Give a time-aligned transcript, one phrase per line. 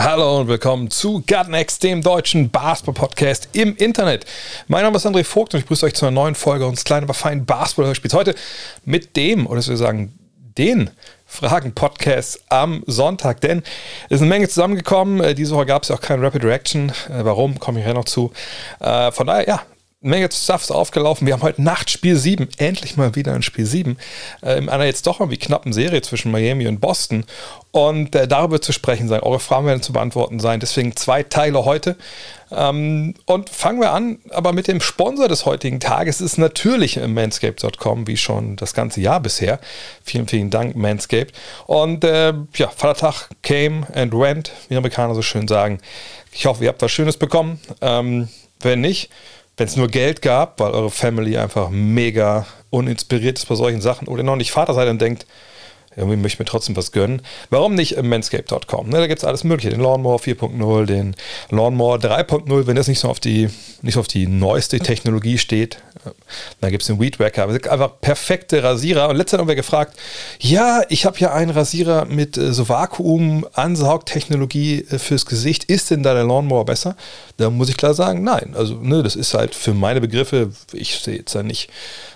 [0.00, 4.26] Hallo und willkommen zu Gutnext, dem deutschen Basketball-Podcast im Internet.
[4.68, 7.02] Mein Name ist André Vogt und ich grüße euch zu einer neuen Folge unseres kleinen,
[7.02, 8.14] aber feinen Basketball-Hörspiels.
[8.14, 8.36] Heute
[8.84, 10.16] mit dem, oder soll ich sagen,
[10.56, 10.90] den
[11.26, 13.64] Fragen-Podcast am Sonntag, denn
[14.04, 15.20] es ist eine Menge zusammengekommen.
[15.20, 16.90] Äh, Diese Woche gab es ja auch keine Rapid Reaction.
[17.08, 18.30] Äh, Warum, komme ich ja noch zu.
[18.78, 19.62] Äh, Von daher, ja,
[20.00, 21.26] Menge Stuff ist aufgelaufen.
[21.26, 23.98] Wir haben heute Nacht Spiel 7, endlich mal wieder ein Spiel 7,
[24.42, 27.24] äh, in einer jetzt doch irgendwie knappen Serie zwischen Miami und Boston.
[27.72, 29.20] Und äh, darüber zu sprechen sein.
[29.22, 30.60] Eure Fragen werden zu beantworten sein.
[30.60, 31.96] Deswegen zwei Teile heute.
[32.52, 38.06] Ähm, und fangen wir an, aber mit dem Sponsor des heutigen Tages ist natürlich manscaped.com,
[38.06, 39.58] wie schon das ganze Jahr bisher.
[40.04, 41.34] Vielen, vielen Dank, Manscaped.
[41.66, 45.80] Und äh, ja, Vatertag came and went, wie Amerikaner so schön sagen.
[46.30, 47.58] Ich hoffe, ihr habt was Schönes bekommen.
[47.80, 48.28] Ähm,
[48.60, 49.10] wenn nicht,
[49.58, 54.08] wenn es nur Geld gab, weil eure Family einfach mega uninspiriert ist bei solchen Sachen
[54.08, 55.26] oder noch nicht Vater seid und denkt,
[55.98, 57.22] irgendwie möchte ich mir trotzdem was gönnen.
[57.50, 58.88] Warum nicht im manscape.com?
[58.88, 59.70] Ne, da gibt es alles Mögliche.
[59.70, 61.16] Den Lawnmower 4.0, den
[61.50, 63.50] Lawnmower 3.0, wenn das nicht so auf die,
[63.82, 65.78] nicht auf die neueste Technologie steht.
[66.60, 67.48] Dann gibt es den Weed Wacker.
[67.48, 69.08] Einfach perfekte Rasierer.
[69.08, 69.98] Und letztens haben wir gefragt,
[70.40, 75.64] ja, ich habe ja einen Rasierer mit äh, so Vakuum-Ansaugtechnologie äh, fürs Gesicht.
[75.64, 76.96] Ist denn da der Lawnmower besser?
[77.36, 78.54] Da muss ich klar sagen, nein.
[78.56, 81.68] Also, ne, das ist halt für meine Begriffe, ich sehe jetzt da nicht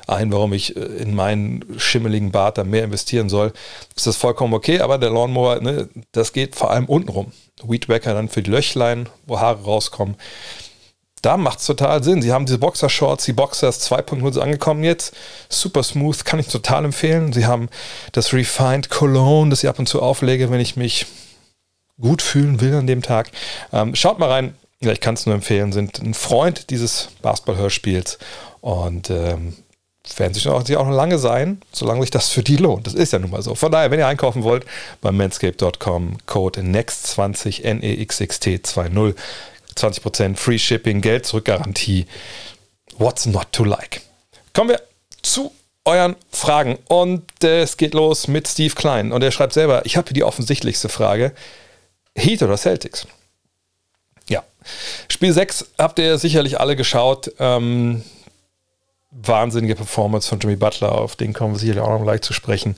[0.07, 3.53] ein, warum ich äh, in meinen schimmeligen Bart da mehr investieren soll.
[3.97, 7.33] Ist das vollkommen okay, aber der Lawnmower, ne, das geht vor allem unten rum.
[7.63, 10.17] Weed Wacker dann für die Löchlein, wo Haare rauskommen.
[11.23, 12.21] Da macht es total Sinn.
[12.21, 15.15] Sie haben diese Boxershorts, die Boxers 2.0 sind angekommen jetzt.
[15.49, 17.33] Super smooth, kann ich total empfehlen.
[17.33, 17.69] Sie haben
[18.11, 21.07] das Refined Cologne, das ich ab und zu auflege, wenn ich mich
[22.01, 23.31] gut fühlen will an dem Tag.
[23.73, 24.55] Ähm, schaut mal rein.
[24.81, 25.71] Ich kann es nur empfehlen.
[25.71, 28.19] Sind ein Freund dieses Basketball-Hörspiels
[28.61, 29.55] und ähm,
[30.05, 32.87] sich auch, noch lange sein, solange sich das für die lohnt.
[32.87, 33.55] Das ist ja nun mal so.
[33.55, 34.65] Von daher, wenn ihr einkaufen wollt,
[35.01, 39.15] bei manscape.com, Code NEXT20, N-E-X-X-T-20,
[39.77, 42.07] 20% Free Shipping, Geld zurück Garantie.
[42.99, 44.03] What's not to like?
[44.53, 44.83] Kommen wir
[45.23, 45.53] zu
[45.85, 46.79] euren Fragen.
[46.89, 49.13] Und äh, es geht los mit Steve Klein.
[49.13, 51.33] Und er schreibt selber, ich habe die offensichtlichste Frage.
[52.15, 53.07] Heat oder Celtics?
[54.29, 54.45] Ja.
[55.09, 57.33] Spiel 6 habt ihr sicherlich alle geschaut.
[57.39, 58.03] Ähm,
[59.13, 62.77] wahnsinnige Performance von Jimmy Butler, auf den kommen wir sicherlich auch noch gleich zu sprechen.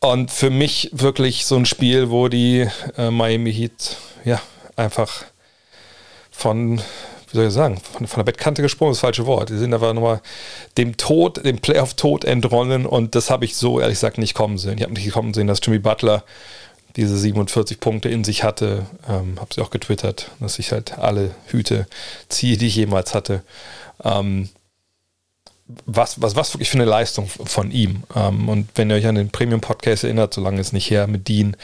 [0.00, 4.40] Und für mich wirklich so ein Spiel, wo die äh, Miami Heat ja
[4.76, 5.24] einfach
[6.30, 9.48] von, wie soll ich sagen, von, von der Bettkante gesprungen, das falsche Wort.
[9.48, 10.20] Die sind einfach nochmal
[10.76, 14.78] dem Tod, dem Playoff-Tod entronnen und das habe ich so ehrlich gesagt nicht kommen sehen.
[14.78, 16.22] Ich habe nicht kommen sehen, dass Jimmy Butler
[16.94, 18.86] diese 47 Punkte in sich hatte.
[19.08, 21.86] Ähm, habe sie auch getwittert, dass ich halt alle Hüte
[22.28, 23.42] ziehe, die ich jemals hatte.
[24.04, 24.48] Ähm,
[25.86, 28.02] was, was, was wirklich für eine Leistung von ihm.
[28.16, 31.28] Ähm, und wenn ihr euch an den Premium-Podcast erinnert, so lange ist nicht her mit
[31.28, 31.56] Dean,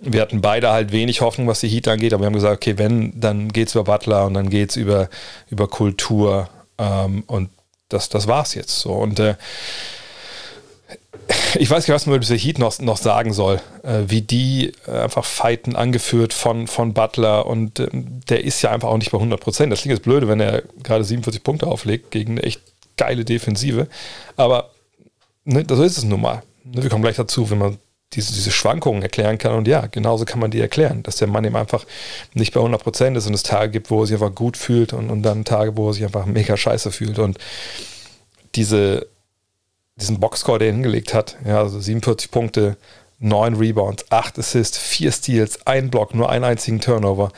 [0.00, 2.78] wir hatten beide halt wenig Hoffnung, was die Heat angeht, aber wir haben gesagt, okay,
[2.78, 5.08] wenn, dann geht es über Butler und dann geht es über,
[5.50, 6.48] über Kultur
[6.78, 7.50] ähm, und
[7.88, 8.92] das, das war es jetzt so.
[8.92, 9.36] Und äh,
[11.58, 14.72] ich weiß nicht, was man über diese Heat noch, noch sagen soll, äh, wie die
[14.86, 19.12] äh, einfach fighten, angeführt von, von Butler und äh, der ist ja einfach auch nicht
[19.12, 19.72] bei 100 Prozent.
[19.72, 22.60] Das klingt jetzt blöde, wenn er gerade 47 Punkte auflegt gegen echt
[22.96, 23.88] geile Defensive,
[24.36, 24.70] aber
[25.44, 26.42] ne, so ist es nun mal.
[26.64, 27.78] Ne, wir kommen gleich dazu, wenn man
[28.12, 29.54] diese, diese Schwankungen erklären kann.
[29.54, 31.84] Und ja, genauso kann man die erklären, dass der Mann eben einfach
[32.34, 34.92] nicht bei 100 Prozent ist und es Tage gibt, wo er sich einfach gut fühlt
[34.92, 37.18] und, und dann Tage, wo er sich einfach mega scheiße fühlt.
[37.18, 37.38] Und
[38.54, 39.06] diese,
[39.96, 42.76] diesen Boxscore, den er hingelegt hat, ja, also 47 Punkte,
[43.18, 47.32] 9 Rebounds, 8 Assists, 4 Steals, ein Block, nur einen einzigen Turnover,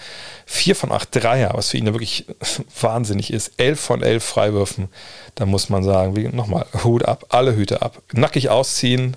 [0.47, 2.27] 4 von 8 Dreier, was für ihn ja wirklich
[2.81, 4.89] wahnsinnig ist, 11 von 11 Freiwürfen,
[5.37, 8.03] da muss man sagen, nochmal, Hut ab, alle Hüte ab.
[8.13, 9.17] Nackig ausziehen,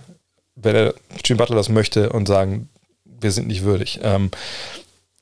[0.56, 0.94] wenn er
[1.26, 2.70] Jim Butler das möchte und sagen,
[3.06, 4.00] wir sind nicht würdig.
[4.04, 4.32] Ähm,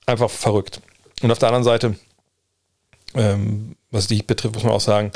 [0.05, 0.81] einfach verrückt.
[1.21, 1.95] Und auf der anderen Seite,
[3.15, 5.11] ähm, was die betrifft, muss man auch sagen,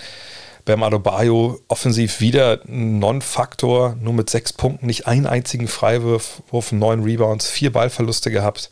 [0.66, 6.72] Bam Adebayo offensiv wieder ein Non-Faktor, nur mit sechs Punkten, nicht einen einzigen Freiwurf, Wurf,
[6.72, 8.70] neun Rebounds, vier Ballverluste gehabt.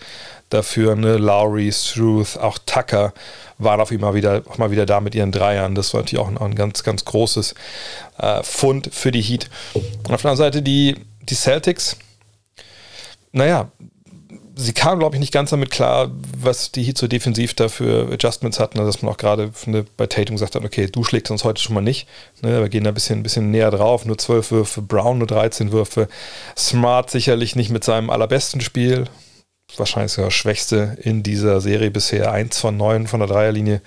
[0.50, 3.14] Dafür ne, Lowry, Struth, auch Tucker
[3.58, 5.76] waren auf immer wieder, auch mal wieder da mit ihren Dreiern.
[5.76, 7.56] Das war natürlich auch ein, ein ganz, ganz großes
[8.18, 9.50] äh, Fund für die Heat.
[9.74, 11.98] Und auf der anderen Seite die, die Celtics,
[13.32, 13.70] naja,
[14.62, 18.60] sie kam, glaube ich, nicht ganz damit klar, was die Heat so defensiv dafür Adjustments
[18.60, 19.52] hatten, also dass man auch gerade
[19.98, 22.08] bei Tatum gesagt hat, okay, du schlägst uns heute schon mal nicht.
[22.42, 24.06] Ne, wir gehen da ein bisschen, ein bisschen näher drauf.
[24.06, 26.08] Nur 12 Würfe, Brown nur 13 Würfe.
[26.56, 29.06] Smart sicherlich nicht mit seinem allerbesten Spiel.
[29.78, 32.32] Wahrscheinlich sogar schwächste in dieser Serie bisher.
[32.32, 33.82] 1 von 9 von der Dreierlinie,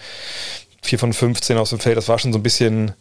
[0.82, 1.96] 4 von 15 aus dem Feld.
[1.96, 2.92] Das war schon so ein bisschen,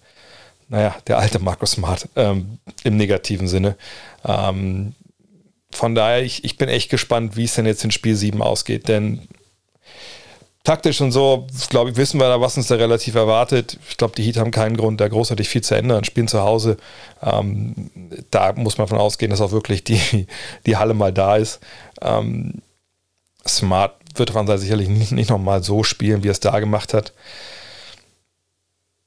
[0.69, 3.77] naja, der alte Markus Smart ähm, im negativen Sinne.
[4.25, 4.93] Ähm,
[5.75, 8.87] von daher, ich, ich bin echt gespannt, wie es denn jetzt in Spiel 7 ausgeht,
[8.87, 9.27] denn
[10.63, 13.77] taktisch und so, glaube ich, wissen wir da, was uns da relativ erwartet.
[13.89, 16.03] Ich glaube, die Heat haben keinen Grund, da großartig viel zu ändern.
[16.03, 16.77] Spielen zu Hause.
[17.21, 17.91] Ähm,
[18.31, 20.27] da muss man von ausgehen, dass auch wirklich die,
[20.65, 21.59] die Halle mal da ist.
[22.01, 22.61] Ähm,
[23.47, 27.13] Smart wird man sicherlich nicht, nicht nochmal so spielen, wie er es da gemacht hat.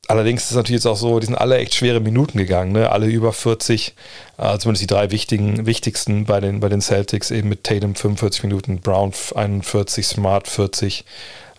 [0.08, 2.91] Allerdings ist es natürlich jetzt auch so, die sind alle echt schwere Minuten gegangen, ne?
[2.91, 3.94] alle über 40,
[4.38, 8.44] äh, zumindest die drei wichtigen, wichtigsten bei den, bei den Celtics, eben mit Tatum 45
[8.44, 11.05] Minuten, Brown 41, Smart 40,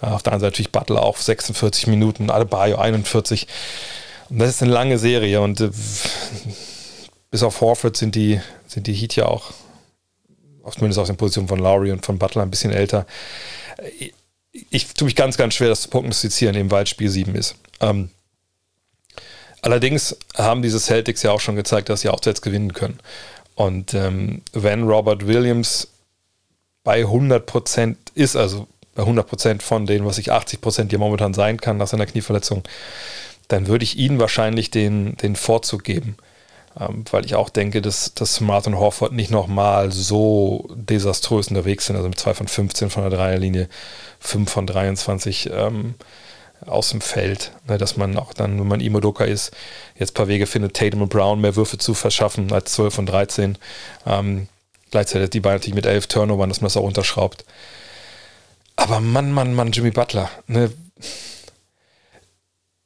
[0.02, 3.48] äh, auf der anderen Seite natürlich Butler auch 46 Minuten, Adebayo 41.
[4.30, 5.70] Und das ist eine lange Serie und äh,
[7.30, 9.52] bis auf Horford sind die, sind die Heat ja auch,
[10.72, 13.06] zumindest aus den Positionen von Lowry und von Butler, ein bisschen älter.
[14.00, 14.14] Ich,
[14.70, 17.56] ich tue mich ganz, ganz schwer, das zu prognostizieren, eben weil Spiel 7 ist.
[17.82, 18.10] Ähm,
[19.62, 23.00] Allerdings haben diese Celtics ja auch schon gezeigt, dass sie auswärts gewinnen können.
[23.56, 25.88] Und ähm, wenn Robert Williams
[26.84, 31.78] bei 100% ist, also bei 100% von denen, was ich 80% hier momentan sein kann
[31.78, 32.64] nach seiner Knieverletzung,
[33.48, 36.18] dann würde ich ihnen wahrscheinlich den, den Vorzug geben.
[36.80, 41.88] Ähm, weil ich auch denke, dass, dass Smart und Horford nicht nochmal so desaströs unterwegs
[41.88, 41.96] sind.
[41.96, 43.68] Also mit 2 von 15 von der Dreierlinie,
[44.20, 45.50] 5 von 23.
[45.52, 45.96] Ähm,
[46.66, 49.52] aus dem Feld, ne, dass man auch dann, wenn man Imodoka ist,
[49.96, 53.06] jetzt ein paar Wege findet, Tatum und Brown mehr Würfe zu verschaffen als 12 und
[53.08, 53.58] 13.
[54.06, 54.48] Ähm,
[54.92, 57.46] gleichzeitig die beiden natürlich mit 11 Turnovern, dass man das auch unterschraubt.
[58.76, 60.30] Aber Mann, Mann, Mann, Jimmy Butler.
[60.48, 60.72] Ne?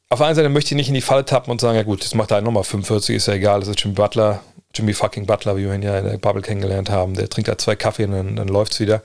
[0.09, 2.03] Auf der einen Seite möchte ich nicht in die Falle tappen und sagen, ja gut,
[2.03, 4.41] das macht er nochmal 45, ist ja egal, das ist Jimmy Butler,
[4.73, 7.13] Jimmy fucking Butler, wie wir ihn ja in der Bubble kennengelernt haben.
[7.13, 9.01] Der trinkt halt zwei Kaffee und dann, dann läuft es wieder.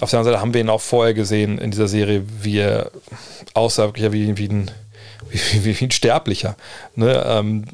[0.00, 2.90] Auf der anderen Seite haben wir ihn auch vorher gesehen in dieser Serie, wie er
[3.54, 4.70] aussah, wirklich wie, wie, ein,
[5.30, 6.56] wie, wie ein Sterblicher.
[6.96, 7.24] Ne?
[7.26, 7.64] Ähm,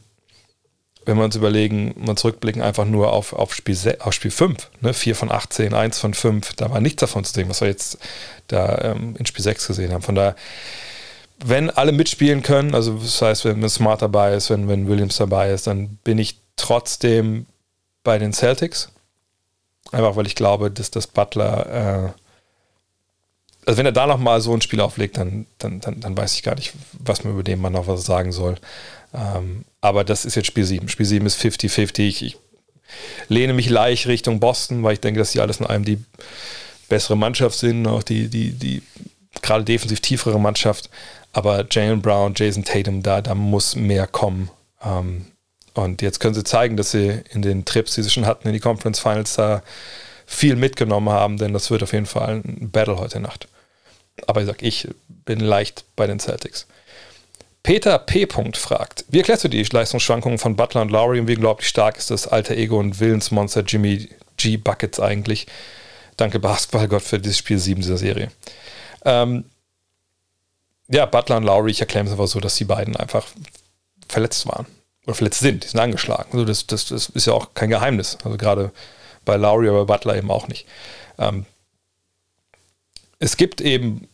[1.06, 4.94] wenn wir uns überlegen, mal zurückblicken, einfach nur auf, auf, Spiel, auf Spiel 5, ne?
[4.94, 7.98] 4 von 18, 1 von 5, da war nichts davon zu sehen, was wir jetzt
[8.48, 10.02] da ähm, in Spiel 6 gesehen haben.
[10.02, 10.36] Von daher,
[11.42, 15.50] wenn alle mitspielen können, also das heißt, wenn Smart dabei ist, wenn, wenn Williams dabei
[15.50, 17.46] ist, dann bin ich trotzdem
[18.04, 18.92] bei den Celtics.
[19.92, 22.12] Einfach weil ich glaube, dass das Butler, äh,
[23.66, 26.42] also wenn er da nochmal so ein Spiel auflegt, dann, dann, dann, dann, weiß ich
[26.42, 28.56] gar nicht, was man über den Mann noch was sagen soll.
[29.12, 30.88] Ähm, aber das ist jetzt Spiel 7.
[30.88, 32.00] Spiel 7 ist 50-50.
[32.00, 32.36] Ich, ich,
[33.28, 36.02] lehne mich leicht Richtung Boston, weil ich denke, dass die alles in einem die
[36.88, 38.82] bessere Mannschaft sind, auch die, die, die
[39.42, 40.90] gerade defensiv tiefere Mannschaft.
[41.32, 44.50] Aber Jalen Brown, Jason Tatum, da, da muss mehr kommen.
[44.82, 45.26] Ähm,
[45.74, 48.54] und jetzt können sie zeigen, dass sie in den Trips, die sie schon hatten in
[48.54, 49.62] die Conference Finals, da
[50.26, 53.48] viel mitgenommen haben, denn das wird auf jeden Fall ein Battle heute Nacht.
[54.26, 56.66] Aber ich sag, ich bin leicht bei den Celtics.
[57.62, 58.26] Peter P.
[58.54, 62.10] fragt, wie erklärst du die Leistungsschwankungen von Butler und Lowry und wie unglaublich stark ist
[62.10, 64.56] das alter Ego und Willensmonster Jimmy G.
[64.56, 65.46] Buckets eigentlich?
[66.16, 68.30] Danke Basketballgott für dieses Spiel 7 dieser Serie.
[69.04, 69.44] Ähm,
[70.88, 73.26] ja, Butler und Lowry, ich erkläre es einfach so, dass die beiden einfach
[74.08, 74.66] verletzt waren
[75.06, 76.30] oder verletzt sind, die sind angeschlagen.
[76.32, 78.18] Also das, das, das ist ja auch kein Geheimnis.
[78.24, 78.72] Also gerade
[79.24, 80.66] bei Lowry, aber bei Butler eben auch nicht.
[81.18, 81.46] Ähm,
[83.18, 84.08] es gibt eben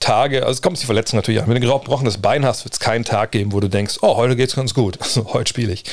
[0.00, 1.48] Tage, also es kommt die Verletzung natürlich an.
[1.48, 4.16] Wenn du ein gebrochenes Bein hast, wird es keinen Tag geben, wo du denkst, oh,
[4.16, 5.84] heute geht es ganz gut, also heute spiele ich.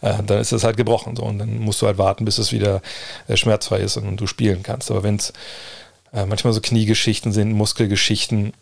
[0.00, 2.52] Äh, dann ist es halt gebrochen so und dann musst du halt warten, bis es
[2.52, 2.82] wieder
[3.28, 4.90] äh, schmerzfrei ist und du spielen kannst.
[4.90, 5.32] Aber wenn es
[6.12, 8.52] äh, manchmal so Kniegeschichten sind, Muskelgeschichten,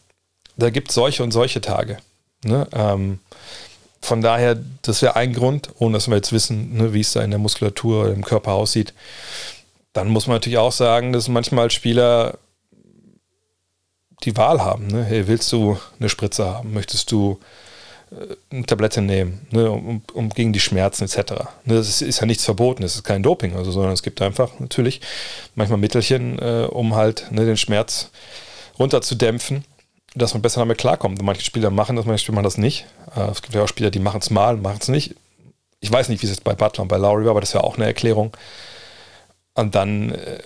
[0.57, 1.99] da gibt es solche und solche Tage.
[2.45, 2.67] Ne?
[2.73, 3.21] Ähm,
[4.03, 7.23] von daher, das wäre ein Grund, ohne dass wir jetzt wissen, ne, wie es da
[7.23, 8.95] in der Muskulatur oder im Körper aussieht.
[9.93, 12.39] Dann muss man natürlich auch sagen, dass manchmal Spieler
[14.25, 14.87] die Wahl haben.
[14.87, 15.05] Ne?
[15.05, 16.73] Hey, willst du eine Spritze haben?
[16.73, 17.41] Möchtest du
[18.11, 19.71] äh, eine Tablette nehmen, ne?
[19.71, 21.33] um, um, gegen die Schmerzen etc.
[21.65, 21.77] Ne?
[21.77, 24.59] Das ist, ist, ja nichts verboten, es ist kein Doping, also, sondern es gibt einfach
[24.61, 25.01] natürlich
[25.55, 28.11] manchmal Mittelchen, äh, um halt ne, den Schmerz
[28.79, 29.65] runterzudämpfen
[30.15, 31.23] dass man besser damit klarkommt.
[31.23, 32.87] Manche Spieler machen das, manche Spieler machen das nicht.
[33.17, 35.15] Äh, es gibt ja auch Spieler, die machen es mal, machen es nicht.
[35.81, 37.65] Ich weiß nicht, wie es jetzt bei Butler und bei Lowry war, aber das wäre
[37.65, 38.37] auch eine Erklärung.
[39.55, 40.41] Und dann äh,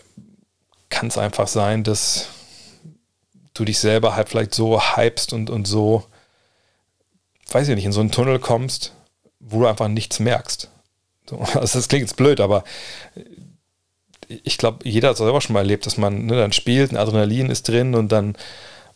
[0.88, 2.28] kann es einfach sein, dass
[3.54, 6.04] du dich selber halt vielleicht so hypst und, und so,
[7.50, 8.92] weiß ich nicht, in so einen Tunnel kommst,
[9.40, 10.71] wo du einfach nichts merkst.
[11.28, 12.64] So, also das klingt jetzt blöd, aber
[14.28, 16.97] ich glaube, jeder hat es selber schon mal erlebt, dass man ne, dann spielt, ein
[16.97, 18.37] Adrenalin ist drin und dann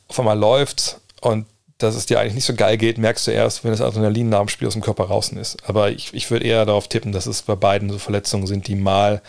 [0.08, 1.46] auf einmal läuft und
[1.78, 4.40] dass es dir eigentlich nicht so geil geht, merkst du erst, wenn das Adrenalin nach
[4.40, 5.68] dem Spiel aus dem Körper draußen ist.
[5.68, 8.74] Aber ich, ich würde eher darauf tippen, dass es bei beiden so Verletzungen sind, die
[8.74, 9.22] mal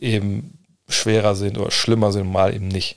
[0.00, 2.96] eben schwerer sind oder schlimmer sind, mal eben nicht.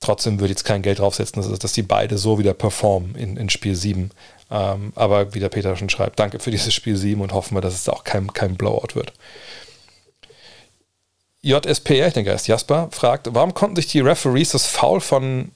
[0.00, 3.36] Trotzdem würde ich jetzt kein Geld draufsetzen, dass, dass die beide so wieder performen in,
[3.36, 4.10] in Spiel 7.
[4.50, 7.60] Ähm, aber wie der Peter schon schreibt, danke für dieses Spiel 7 und hoffen wir,
[7.60, 9.12] dass es auch kein, kein Blowout wird.
[11.42, 15.52] JSPR, ich denke, er ist Jasper, fragt, warum konnten sich die Referees das Foul von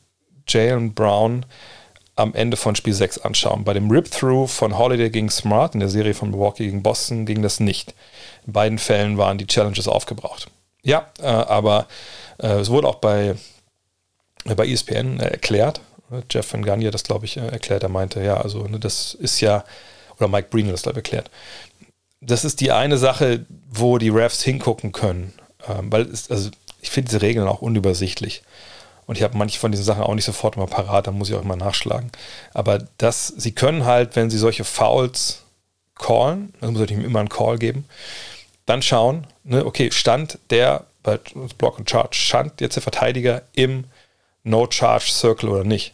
[0.48, 1.44] Jalen Brown
[2.16, 3.64] am Ende von Spiel 6 anschauen?
[3.64, 7.42] Bei dem Rip-Through von Holiday gegen Smart in der Serie von Milwaukee gegen Boston ging
[7.42, 7.94] das nicht.
[8.46, 10.48] In beiden Fällen waren die Challenges aufgebraucht.
[10.82, 11.86] Ja, äh, aber
[12.38, 13.34] äh, es wurde auch bei,
[14.46, 15.82] äh, bei ESPN äh, erklärt.
[16.30, 17.82] Jeff Van hat das, glaube ich, äh, erklärt.
[17.82, 19.64] Er meinte, ja, also ne, das ist ja,
[20.16, 21.30] oder Mike Breen das, glaube ich, erklärt.
[22.20, 25.34] Das ist die eine Sache, wo die Refs hingucken können.
[25.68, 28.42] Ähm, weil es, also ich finde diese Regeln auch unübersichtlich.
[29.06, 31.34] Und ich habe manche von diesen Sachen auch nicht sofort immer parat, da muss ich
[31.34, 32.10] auch immer nachschlagen.
[32.54, 35.42] Aber das, sie können halt, wenn sie solche Fouls
[35.94, 37.84] callen, also muss natürlich immer einen Call geben,
[38.66, 41.18] dann schauen, ne, okay, stand der bei
[41.58, 43.84] Block und Charge, stand jetzt der Verteidiger im
[44.42, 45.92] No-Charge-Circle oder nicht?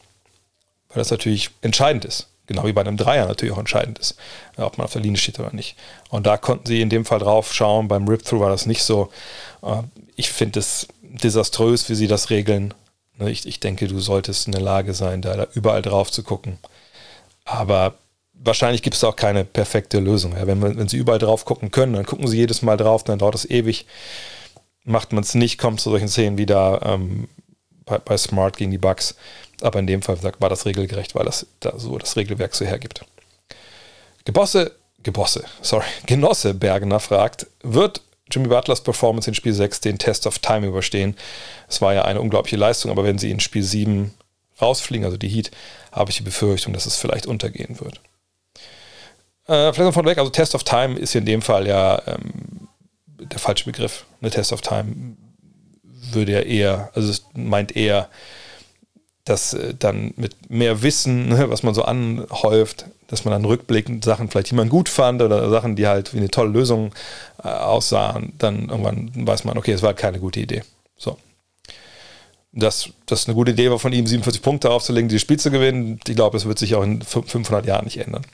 [0.88, 2.28] Weil das natürlich entscheidend ist.
[2.46, 4.16] Genau wie bei einem Dreier natürlich auch entscheidend ist,
[4.56, 5.76] ob man auf der Linie steht oder nicht.
[6.08, 7.86] Und da konnten sie in dem Fall drauf schauen.
[7.86, 9.12] Beim Rip-Through war das nicht so.
[9.62, 9.82] Äh,
[10.16, 12.74] ich finde es desaströs, wie sie das regeln.
[13.18, 16.58] Ne, ich, ich denke, du solltest in der Lage sein, da, überall drauf zu gucken.
[17.44, 17.94] Aber
[18.32, 20.36] wahrscheinlich gibt es auch keine perfekte Lösung.
[20.36, 23.18] Ja, wenn, wenn sie überall drauf gucken können, dann gucken sie jedes Mal drauf, dann
[23.18, 23.86] dauert es ewig.
[24.84, 27.28] Macht man es nicht, kommt zu solchen Szenen wie da ähm,
[27.84, 29.14] bei, bei, Smart gegen die Bugs.
[29.60, 33.04] Aber in dem Fall war das regelgerecht, weil das da so das Regelwerk so hergibt.
[34.24, 38.00] Gebosse, Gebosse, sorry, Genosse Bergener fragt, wird
[38.30, 41.16] Jimmy Butlers Performance in Spiel 6 den Test of Time überstehen.
[41.68, 44.14] Es war ja eine unglaubliche Leistung, aber wenn sie in Spiel 7
[44.60, 45.50] rausfliegen, also die Heat,
[45.92, 48.00] habe ich die Befürchtung, dass es vielleicht untergehen wird.
[49.46, 52.00] Äh, vielleicht noch von weg, also Test of Time ist hier in dem Fall ja
[52.06, 52.68] ähm,
[53.06, 54.04] der falsche Begriff.
[54.20, 55.16] Eine Test of Time
[56.12, 58.08] würde ja eher, also es meint eher,
[59.24, 64.04] dass äh, dann mit mehr Wissen, ne, was man so anhäuft, dass man dann rückblickend
[64.04, 66.92] Sachen vielleicht, die man gut fand oder Sachen, die halt wie eine tolle Lösung
[67.42, 70.62] äh, aussahen, dann irgendwann weiß man, okay, es war keine gute Idee.
[70.96, 71.18] So.
[72.52, 76.00] Dass das eine gute Idee war von ihm, 47 Punkte aufzulegen, dieses Spiel zu gewinnen,
[76.06, 78.24] ich glaube, es wird sich auch in 500 Jahren nicht ändern.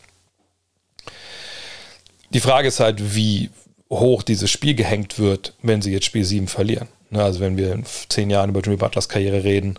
[2.31, 3.51] Die Frage ist halt, wie
[3.89, 6.89] hoch dieses Spiel gehängt wird, wenn sie jetzt Spiel 7 verlieren.
[7.11, 9.79] Ne, also wenn wir in zehn Jahren über Jimmy Butlers Karriere reden,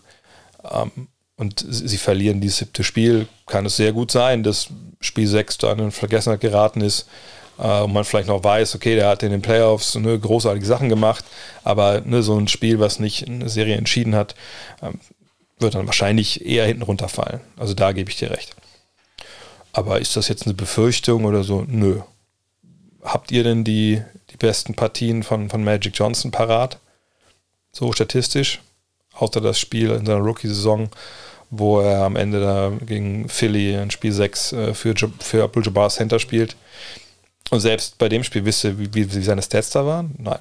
[0.63, 5.59] ähm, und sie verlieren dieses siebte Spiel, kann es sehr gut sein, dass Spiel 6
[5.59, 7.07] dann in Vergessenheit geraten ist
[7.59, 10.89] äh, und man vielleicht noch weiß, okay, der hat in den Playoffs ne, großartige Sachen
[10.89, 11.23] gemacht,
[11.63, 14.35] aber ne, so ein Spiel, was nicht eine Serie entschieden hat,
[14.81, 14.99] ähm,
[15.59, 17.41] wird dann wahrscheinlich eher hinten runterfallen.
[17.57, 18.55] Also da gebe ich dir recht.
[19.73, 21.63] Aber ist das jetzt eine Befürchtung oder so?
[21.67, 22.01] Nö.
[23.03, 26.79] Habt ihr denn die, die besten Partien von, von Magic Johnson parat?
[27.71, 28.59] So statistisch?
[29.17, 30.89] Außer das Spiel in seiner Rookie-Saison,
[31.49, 35.89] wo er am Ende da gegen Philly in Spiel 6 äh, für, für Abdul Jabbar
[35.89, 36.55] Center spielt.
[37.49, 40.15] Und selbst bei dem Spiel wisst ihr, wie, wie seine Stats da waren?
[40.17, 40.39] Nein.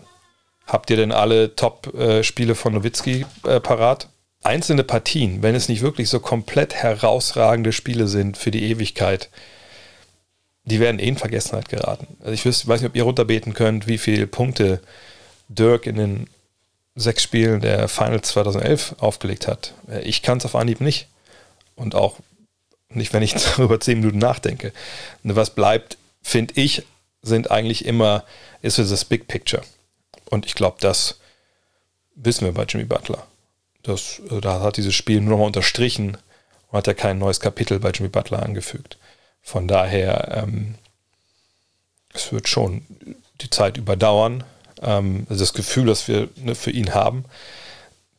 [0.67, 4.09] Habt ihr denn alle Top-Spiele von Nowitzki äh, parat?
[4.43, 9.31] Einzelne Partien, wenn es nicht wirklich so komplett herausragende Spiele sind für die Ewigkeit,
[10.65, 12.17] die werden eh in Vergessenheit geraten.
[12.21, 14.81] Also ich weiß nicht, ob ihr runterbeten könnt, wie viele Punkte
[15.49, 16.27] Dirk in den
[16.97, 19.75] sechs Spielen der Finals 2011 aufgelegt hat.
[19.89, 21.07] Äh, ich kann es auf Anhieb nicht.
[21.77, 22.17] Und auch
[22.89, 24.73] nicht, wenn ich darüber zehn Minuten nachdenke.
[25.23, 26.83] Und was bleibt, finde ich,
[27.23, 28.25] sind eigentlich immer,
[28.63, 29.63] ist es das Big Picture.
[30.31, 31.21] Und ich glaube, das
[32.15, 33.27] wissen wir bei Jimmy Butler.
[33.83, 36.17] Das, also da hat dieses Spiel nur nochmal unterstrichen
[36.69, 38.99] und hat ja kein neues Kapitel bei Jimmy Butler angefügt.
[39.43, 40.77] Von daher, ähm,
[42.15, 42.85] es wird schon
[43.41, 44.45] die Zeit überdauern,
[44.83, 47.25] ähm, also das Gefühl, das wir ne, für ihn haben,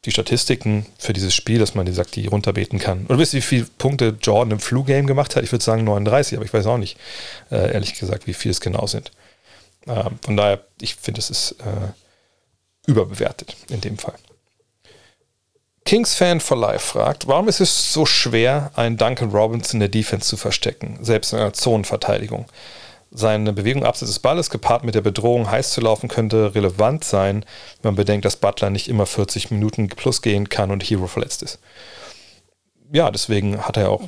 [0.05, 3.05] die Statistiken für dieses Spiel, dass man, wie gesagt, die runterbeten kann.
[3.07, 5.43] Und wisst ihr, wie viele Punkte Jordan im Flu-Game gemacht hat?
[5.43, 6.97] Ich würde sagen 39, aber ich weiß auch nicht,
[7.51, 9.11] äh, ehrlich gesagt, wie viel es genau sind.
[9.85, 11.91] Äh, von daher, ich finde, es ist äh,
[12.85, 14.15] überbewertet in dem Fall.
[15.83, 19.89] Kings Fan for Life fragt, warum ist es so schwer, einen Duncan Robinson in der
[19.89, 22.45] Defense zu verstecken, selbst in einer Zonenverteidigung?
[23.11, 27.45] Seine Bewegung abseits des Balles gepaart mit der Bedrohung heiß zu laufen könnte relevant sein,
[27.81, 31.43] wenn man bedenkt, dass Butler nicht immer 40 Minuten plus gehen kann und Hero verletzt
[31.43, 31.59] ist.
[32.91, 34.03] Ja, deswegen hat er auch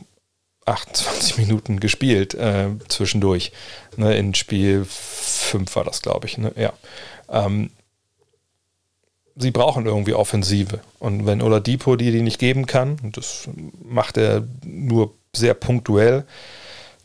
[0.65, 3.51] 28 Minuten gespielt äh, zwischendurch.
[3.97, 6.37] Ne, in Spiel 5 war das, glaube ich.
[6.37, 6.53] Ne?
[6.55, 6.73] Ja.
[7.29, 7.71] Ähm,
[9.35, 10.79] sie brauchen irgendwie Offensive.
[10.99, 13.49] Und wenn Oladipo die die nicht geben kann, das
[13.83, 16.25] macht er nur sehr punktuell,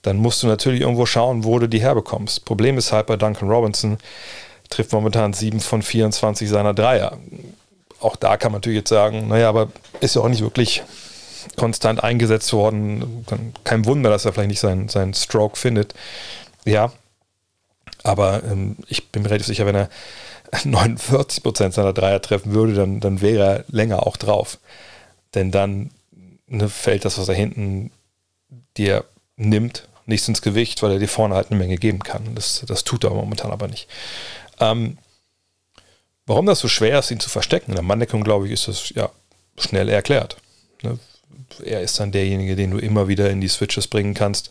[0.05, 2.45] dann musst du natürlich irgendwo schauen, wo du die herbekommst.
[2.45, 3.99] Problem ist halt bei Duncan Robinson,
[4.69, 7.19] trifft momentan 7 von 24 seiner Dreier.
[8.01, 9.69] Auch da kann man natürlich jetzt sagen, naja, aber
[10.01, 10.83] ist ja auch nicht wirklich
[11.57, 13.25] konstant eingesetzt worden.
[13.65, 15.95] Kein Wunder, dass er vielleicht nicht seinen, seinen Stroke findet.
[16.67, 16.93] Ja,
[18.03, 19.89] aber ähm, ich bin mir relativ sicher, wenn er
[20.65, 24.59] 49 Prozent seiner Dreier treffen würde, dann, dann wäre er länger auch drauf.
[25.35, 25.93] Denn dann
[26.47, 27.91] ne, fällt das, was er hinten
[28.77, 29.05] dir
[29.37, 32.35] nimmt, nichts ins Gewicht, weil er dir vorne halt eine Menge geben kann.
[32.35, 33.89] Das, das tut er momentan aber nicht.
[34.61, 34.99] Ähm,
[36.27, 38.91] warum das so schwer ist, ihn zu verstecken, in der Manndeckung, glaube ich, ist das
[38.91, 39.11] ja
[39.59, 40.37] schnell erklärt.
[40.83, 40.99] Ne?
[41.65, 44.51] Er ist dann derjenige, den du immer wieder in die Switches bringen kannst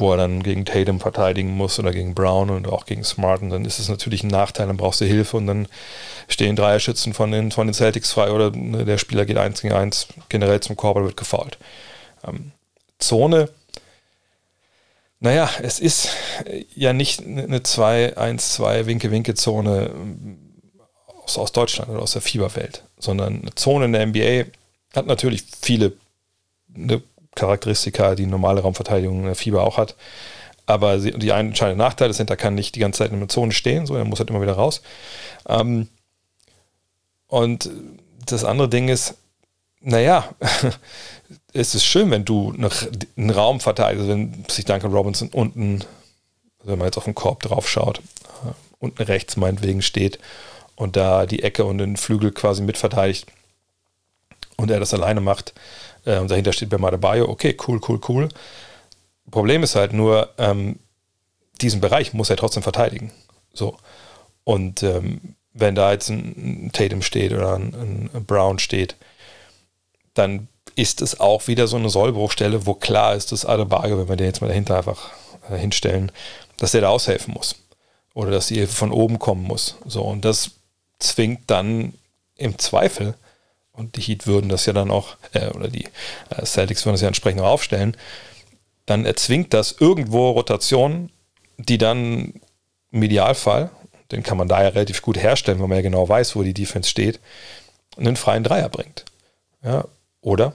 [0.00, 3.42] wo er dann gegen Tatum verteidigen muss oder gegen Brown und auch gegen Smart.
[3.42, 5.66] Und dann ist es natürlich ein Nachteil, dann brauchst du Hilfe und dann
[6.28, 9.74] stehen Dreierschützen von den, von den Celtics frei oder ne, der Spieler geht eins gegen
[9.74, 11.58] eins generell zum Korb oder wird gefault.
[12.26, 12.52] Ähm,
[12.98, 13.48] Zone,
[15.20, 16.08] naja, es ist
[16.74, 20.38] ja nicht eine 2-1-2 Winke-Winke-Zone ähm,
[21.22, 24.50] aus, aus Deutschland oder aus der Fieberwelt, sondern eine Zone in der NBA
[24.94, 25.92] hat natürlich viele
[26.74, 27.02] eine
[27.34, 29.94] Charakteristika, die normale Raumverteidigung in der Fieber auch hat.
[30.66, 33.86] Aber die entscheidende Nachteil ist, da kann nicht die ganze Zeit in einer Zone stehen,
[33.86, 34.82] so, er muss halt immer wieder raus.
[35.48, 35.88] Ähm,
[37.26, 37.70] und
[38.26, 39.16] das andere Ding ist,
[39.80, 40.28] naja,
[41.52, 42.54] es ist schön, wenn du
[43.16, 45.84] einen Raum verteidigst, wenn sich Duncan Robinson unten,
[46.62, 50.18] wenn man jetzt auf den Korb drauf schaut, äh, unten rechts meinetwegen steht
[50.76, 53.26] und da die Ecke und den Flügel quasi mitverteidigt
[54.56, 55.54] und er das alleine macht,
[56.04, 58.28] äh, und dahinter steht Bam Adebayo, okay, cool, cool, cool.
[59.30, 60.78] Problem ist halt nur, ähm,
[61.60, 63.12] diesen Bereich muss er trotzdem verteidigen.
[63.52, 63.76] So.
[64.44, 68.96] Und ähm, wenn da jetzt ein Tatum steht oder ein, ein, Brown steht,
[70.20, 74.16] dann ist es auch wieder so eine Sollbruchstelle, wo klar ist, dass Adebayo, wenn wir
[74.16, 75.10] den jetzt mal dahinter einfach
[75.50, 76.12] äh, hinstellen,
[76.58, 77.56] dass der da aushelfen muss.
[78.14, 79.76] Oder dass die Hilfe von oben kommen muss.
[79.86, 80.52] So, und das
[80.98, 81.94] zwingt dann
[82.36, 83.14] im Zweifel
[83.72, 85.86] und die Heat würden das ja dann auch, äh, oder die
[86.30, 87.96] äh, Celtics würden das ja entsprechend auch aufstellen,
[88.86, 91.10] dann erzwingt das irgendwo Rotationen,
[91.56, 92.34] die dann
[92.90, 93.70] im Idealfall,
[94.10, 96.54] den kann man da ja relativ gut herstellen, wenn man ja genau weiß, wo die
[96.54, 97.20] Defense steht,
[97.96, 99.04] einen freien Dreier bringt.
[99.62, 99.84] Ja,
[100.20, 100.54] oder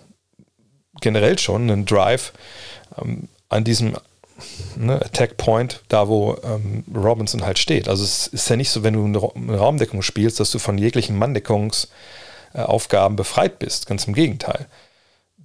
[1.02, 2.34] generell schon einen Drive
[3.02, 3.96] ähm, an diesem
[4.76, 7.88] ne, Attack Point, da wo ähm, Robinson halt steht.
[7.88, 11.22] Also es ist ja nicht so, wenn du eine Raumdeckung spielst, dass du von jeglichen
[11.22, 11.88] Manndeckungs-
[12.56, 13.88] äh, befreit bist.
[13.88, 14.68] Ganz im Gegenteil.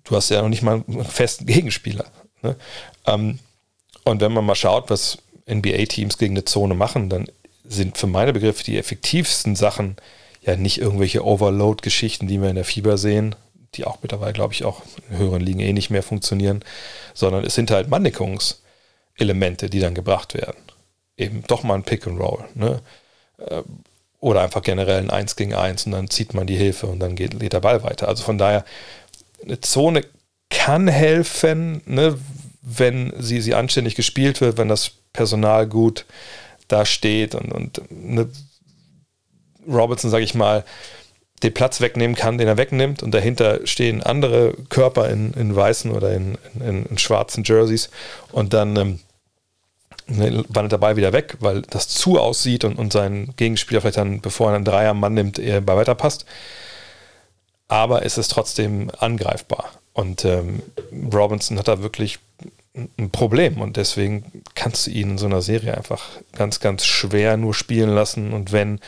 [0.04, 2.06] Du hast ja noch nicht mal einen festen Gegenspieler.
[2.42, 2.56] Ne?
[3.06, 3.38] Ähm,
[4.04, 7.26] und wenn man mal schaut, was NBA-Teams gegen eine Zone machen, dann
[7.64, 9.96] sind für meine Begriffe die effektivsten Sachen
[10.42, 13.34] ja nicht irgendwelche Overload-Geschichten, die wir in der Fieber sehen,
[13.74, 16.64] die auch mittlerweile, glaube ich, auch in höheren Ligen eh nicht mehr funktionieren,
[17.14, 20.60] sondern es sind halt Manndeckungselemente, die dann gebracht werden.
[21.16, 22.44] Eben doch mal ein Pick and Roll.
[22.54, 22.80] Ne?
[23.38, 23.62] Äh,
[24.18, 27.16] oder einfach generell ein 1 gegen 1 und dann zieht man die Hilfe und dann
[27.16, 28.06] geht, geht der Ball weiter.
[28.08, 28.64] Also von daher,
[29.42, 30.04] eine Zone
[30.50, 32.18] kann helfen, ne,
[32.60, 36.04] wenn sie, sie anständig gespielt wird, wenn das Personal gut
[36.68, 38.28] da steht und, und ne,
[39.66, 40.64] Robertson, sage ich mal,
[41.42, 45.90] den Platz wegnehmen kann, den er wegnimmt und dahinter stehen andere Körper in, in weißen
[45.90, 47.90] oder in, in, in schwarzen Jerseys
[48.32, 49.00] und dann ähm,
[50.06, 53.96] ne, wandert der Ball wieder weg, weil das zu aussieht und, und sein Gegenspieler vielleicht
[53.96, 56.26] dann, bevor er einen Dreier Mann nimmt, eher bei weiter passt.
[57.68, 59.70] Aber es ist trotzdem angreifbar.
[59.92, 60.62] Und ähm,
[61.12, 62.18] Robinson hat da wirklich
[62.74, 67.36] ein Problem und deswegen kannst du ihn in so einer Serie einfach ganz, ganz schwer
[67.36, 68.80] nur spielen lassen und wenn,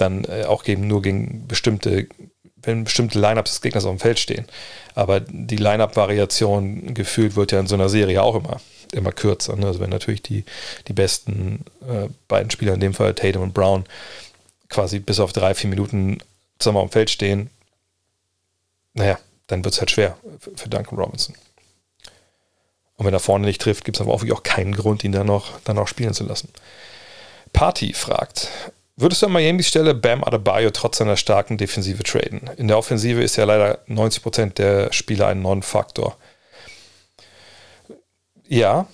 [0.00, 2.08] dann äh, auch gegen, nur gegen bestimmte,
[2.56, 4.46] wenn bestimmte Lineups des Gegners auf dem Feld stehen.
[4.94, 8.60] Aber die Lineup-Variation gefühlt wird ja in so einer Serie auch immer
[8.92, 9.56] immer kürzer.
[9.56, 9.66] Ne?
[9.66, 10.44] Also wenn natürlich die,
[10.88, 13.84] die besten äh, beiden Spieler, in dem Fall Tatum und Brown,
[14.68, 16.18] quasi bis auf drei, vier Minuten
[16.58, 17.50] zusammen auf dem Feld stehen,
[18.94, 21.34] naja, dann wird es halt schwer für, für Duncan Robinson.
[22.96, 25.58] Und wenn er vorne nicht trifft, gibt es aber auch keinen Grund, ihn dann noch,
[25.64, 26.50] dann noch spielen zu lassen.
[27.52, 28.48] Party fragt,
[29.00, 32.50] würdest du an Miami's Stelle Bam Adebayo trotz seiner starken Defensive traden?
[32.56, 36.16] In der Offensive ist ja leider 90% der Spieler ein Non-Faktor.
[38.48, 38.86] Ja,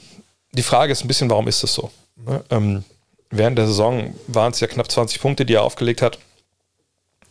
[0.53, 1.91] die Frage ist ein bisschen, warum ist das so?
[2.17, 2.45] Ne?
[2.51, 2.85] Ähm,
[3.31, 6.19] während der Saison waren es ja knapp 20 Punkte, die er aufgelegt hat.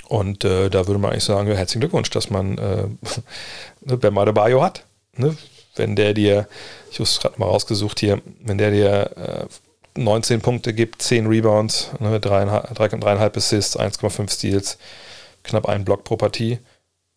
[0.08, 2.88] Und äh, da würde man eigentlich sagen, herzlichen Glückwunsch, dass man äh,
[3.82, 4.84] ne, Bam Adebayo hat.
[5.16, 5.36] Ne?
[5.76, 6.48] Wenn der dir,
[6.90, 9.46] ich habe es gerade mal rausgesucht hier, wenn der dir äh,
[9.96, 14.78] 19 Punkte gibt, 10 Rebounds, ne, 3,5 Assists, 1,5 Steals,
[15.44, 16.60] knapp einen Block pro Partie,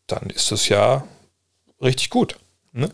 [0.06, 1.04] dann ist das ja
[1.82, 2.38] richtig gut.
[2.72, 2.90] Ne?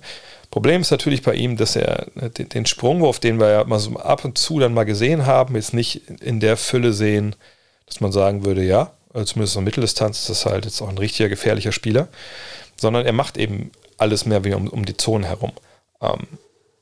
[0.50, 3.96] Problem ist natürlich bei ihm, dass er den, den Sprungwurf, den wir ja mal so
[3.96, 7.34] ab und zu dann mal gesehen haben, jetzt nicht in der Fülle sehen,
[7.86, 10.98] dass man sagen würde, ja, also zumindest in Mitteldistanz ist das halt jetzt auch ein
[10.98, 12.08] richtiger gefährlicher Spieler,
[12.76, 15.52] sondern er macht eben alles mehr wie um, um die Zone herum.
[16.00, 16.26] Ähm,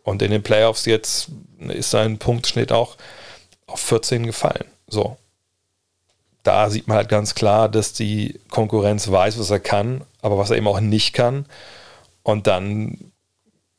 [0.05, 2.97] und in den Playoffs jetzt ist sein Punktschnitt auch
[3.67, 4.65] auf 14 gefallen.
[4.87, 5.17] So.
[6.43, 10.51] Da sieht man halt ganz klar, dass die Konkurrenz weiß, was er kann, aber was
[10.51, 11.47] er eben auch nicht kann.
[12.25, 13.13] Und dann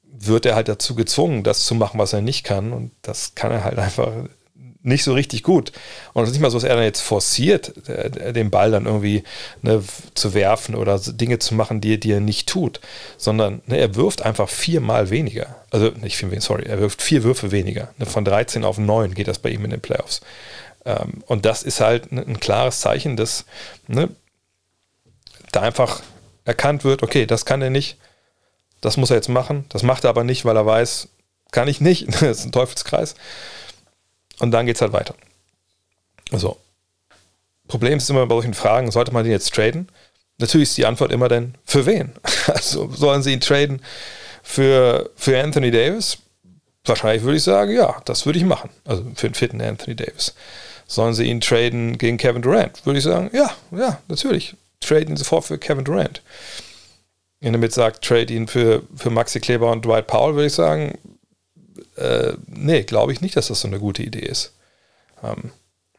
[0.04, 2.72] wird er halt dazu gezwungen, das zu machen, was er nicht kann.
[2.72, 4.12] Und das kann er halt einfach
[4.84, 5.72] nicht so richtig gut.
[6.14, 8.86] Und es ist nicht mal so, dass er dann jetzt forciert, äh, den Ball dann
[8.86, 9.24] irgendwie
[9.62, 12.82] ne, zu werfen oder Dinge zu machen, die, die er nicht tut,
[13.18, 15.56] sondern ne, er wirft einfach viermal weniger.
[15.72, 17.94] Also nicht vier, sorry, er wirft vier Würfe weniger.
[17.98, 20.22] Ne, von 13 auf 9 geht das bei ihm in den Playoffs.
[20.86, 23.46] Ähm, und das ist halt ein, ein klares Zeichen, dass
[23.88, 24.10] ne,
[25.52, 26.02] da einfach
[26.46, 27.98] erkannt wird, okay, das kann er nicht,
[28.82, 31.08] das muss er jetzt machen, das macht er aber nicht, weil er weiß,
[31.52, 33.16] kann ich nicht, das ist ein Teufelskreis.
[34.40, 35.16] Und dann geht es halt weiter.
[36.32, 36.58] So.
[37.68, 39.88] Problem ist immer bei solchen Fragen, sollte man den jetzt traden?
[40.38, 42.14] Natürlich ist die Antwort immer dann, für wen?
[42.48, 43.82] Also sollen sie ihn traden
[44.42, 46.18] für, für Anthony Davis?
[46.86, 48.70] Wahrscheinlich würde ich sagen, ja, das würde ich machen.
[48.84, 50.36] Also für den fitten Anthony Davis.
[50.86, 52.86] Sollen sie ihn traden gegen Kevin Durant?
[52.86, 54.56] Würde ich sagen, ja, ja, natürlich.
[54.82, 56.22] Traden ihn sofort für Kevin Durant.
[57.40, 60.54] Wenn er damit sagt, trade ihn für, für Maxi Kleber und Dwight Powell, würde ich
[60.54, 60.98] sagen,
[61.98, 64.54] äh, nee, glaube ich nicht, dass das so eine gute Idee ist.
[65.24, 65.52] Ähm,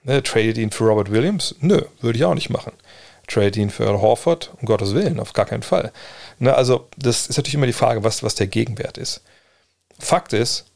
[0.02, 1.54] ne, tradet ihn für Robert Williams?
[1.60, 2.72] Nö, würde ich auch nicht machen.
[3.26, 4.52] Trade ihn für Horford?
[4.60, 5.92] Um Gottes Willen, auf gar keinen Fall.
[6.38, 9.22] Ne, also, das ist natürlich immer die Frage, was, was der Gegenwert ist.
[9.98, 10.66] Fakt ist,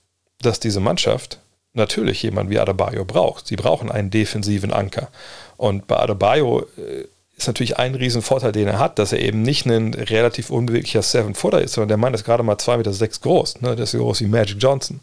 [0.41, 1.41] dass diese Mannschaft
[1.75, 3.47] natürlich jemanden wie Adebayo braucht.
[3.47, 5.09] Sie brauchen einen defensiven Anker.
[5.57, 7.05] Und bei Adebayo äh,
[7.39, 11.63] ist natürlich ein Riesenvorteil, den er hat, dass er eben nicht ein relativ unbeweglicher Seven-Footer
[11.63, 13.61] ist, sondern der Mann ist gerade mal 2,6 Meter sechs groß.
[13.61, 13.77] Ne?
[13.77, 14.99] Der ist so groß wie Magic Johnson.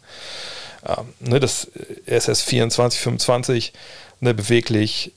[0.86, 1.70] Ähm, ne, das,
[2.04, 3.72] erst 24, 25,
[4.20, 5.12] ne, beweglich.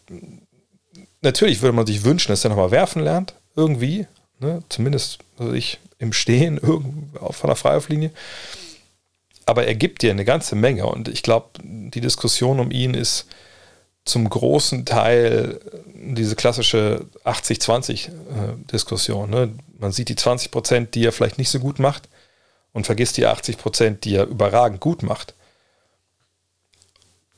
[1.21, 4.08] Natürlich würde man sich wünschen, dass er nochmal werfen lernt, irgendwie.
[4.39, 4.63] Ne?
[4.69, 8.12] Zumindest also ich im Stehen, irgendwo von der Freiwurflinie.
[9.45, 13.25] Aber er gibt dir eine ganze Menge und ich glaube, die Diskussion um ihn ist
[14.10, 15.60] zum großen Teil
[15.93, 19.30] diese klassische 80-20-Diskussion.
[19.30, 19.54] Ne?
[19.78, 22.10] Man sieht die 20 Prozent, die er vielleicht nicht so gut macht
[22.74, 25.34] und vergisst die 80 Prozent, die er überragend gut macht.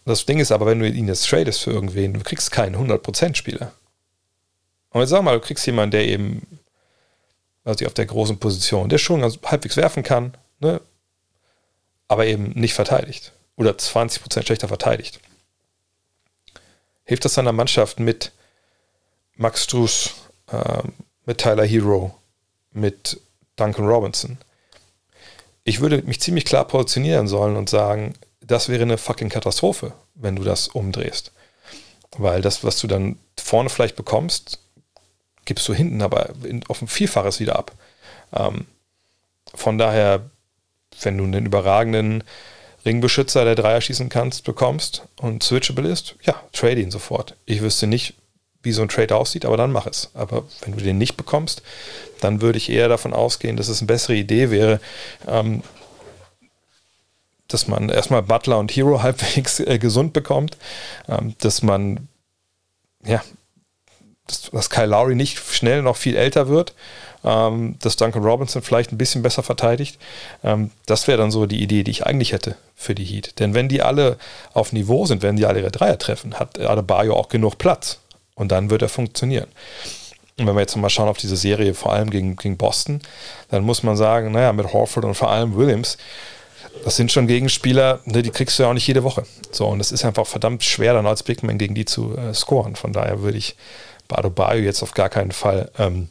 [0.06, 3.72] Das Ding ist aber, wenn du ihn jetzt tradest für irgendwen, du kriegst keinen 100%-Spieler.
[4.90, 6.60] Und jetzt sag mal, du kriegst jemanden, der eben,
[7.64, 10.82] also auf der großen Position, der schon halbwegs werfen kann, ne?
[12.08, 13.32] aber eben nicht verteidigt.
[13.56, 15.22] Oder 20% schlechter verteidigt.
[17.12, 18.32] Hilft das seiner Mannschaft mit
[19.36, 20.12] Max Struß,
[20.50, 20.82] äh,
[21.26, 22.16] mit Tyler Hero,
[22.72, 23.20] mit
[23.58, 24.38] Duncan Robinson.
[25.66, 30.38] Ich würde mich ziemlich klar positionieren sollen und sagen, das wäre eine fucking Katastrophe, wenn
[30.38, 31.34] du das umdrehst.
[32.16, 34.60] Weil das, was du dann vorne vielleicht bekommst,
[35.44, 36.30] gibst du hinten aber
[36.70, 37.74] auf ein Vielfaches wieder ab.
[38.32, 38.68] Ähm,
[39.54, 40.30] von daher,
[41.02, 42.24] wenn du einen überragenden
[42.86, 47.36] Ringbeschützer, der Dreier schießen kannst, bekommst und switchable ist, ja, trade ihn sofort.
[47.46, 48.16] Ich wüsste nicht,
[48.64, 50.12] wie so ein Trade aussieht, aber dann mach es.
[50.14, 51.62] Aber wenn du den nicht bekommst,
[52.20, 54.80] dann würde ich eher davon ausgehen, dass es eine bessere Idee wäre,
[55.28, 55.64] ähm,
[57.48, 60.58] dass man erstmal Butler und Hero halbwegs äh, gesund bekommt,
[61.08, 62.08] ähm, dass man,
[63.04, 63.24] ja,
[64.28, 66.74] dass, dass Kyle Lowry nicht schnell noch viel älter wird,
[67.24, 70.00] ähm, dass Duncan Robinson vielleicht ein bisschen besser verteidigt.
[70.44, 73.40] Ähm, das wäre dann so die Idee, die ich eigentlich hätte für die Heat.
[73.40, 74.18] Denn wenn die alle
[74.54, 78.00] auf Niveau sind, wenn die alle ihre Dreier treffen, hat Adebayo auch genug Platz.
[78.36, 79.48] Und dann wird er funktionieren.
[80.38, 83.02] Und wenn wir jetzt mal schauen auf diese Serie, vor allem gegen, gegen Boston,
[83.50, 85.98] dann muss man sagen, naja, mit Horford und vor allem Williams,
[86.84, 89.24] das sind schon Gegenspieler, ne, die kriegst du ja auch nicht jede Woche.
[89.52, 92.76] So, und es ist einfach verdammt schwer, dann als Bigman gegen die zu äh, scoren.
[92.76, 93.56] Von daher würde ich
[94.08, 96.10] Bado Bayo jetzt auf gar keinen Fall ähm,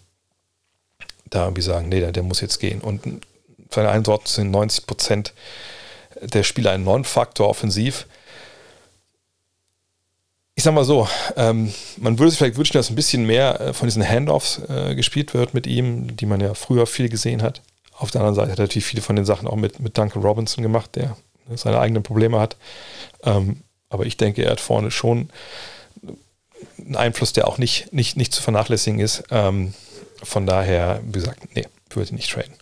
[1.30, 2.80] da irgendwie sagen, nee, der, der muss jetzt gehen.
[2.80, 3.02] Und
[3.70, 5.32] für einen Sorten sind 90 Prozent
[6.20, 8.06] der Spieler ein Non-Faktor offensiv
[10.60, 13.72] ich sag mal so, ähm, man würde sich vielleicht wünschen, dass ein bisschen mehr äh,
[13.72, 17.62] von diesen Handoffs äh, gespielt wird mit ihm, die man ja früher viel gesehen hat.
[17.96, 20.20] Auf der anderen Seite hat er natürlich viele von den Sachen auch mit, mit Duncan
[20.20, 21.16] Robinson gemacht, der
[21.54, 22.58] seine eigenen Probleme hat.
[23.22, 25.30] Ähm, aber ich denke, er hat vorne schon
[26.76, 29.22] einen Einfluss, der auch nicht, nicht, nicht zu vernachlässigen ist.
[29.30, 29.72] Ähm,
[30.22, 32.54] von daher, wie gesagt, nee, würde ich nicht traden.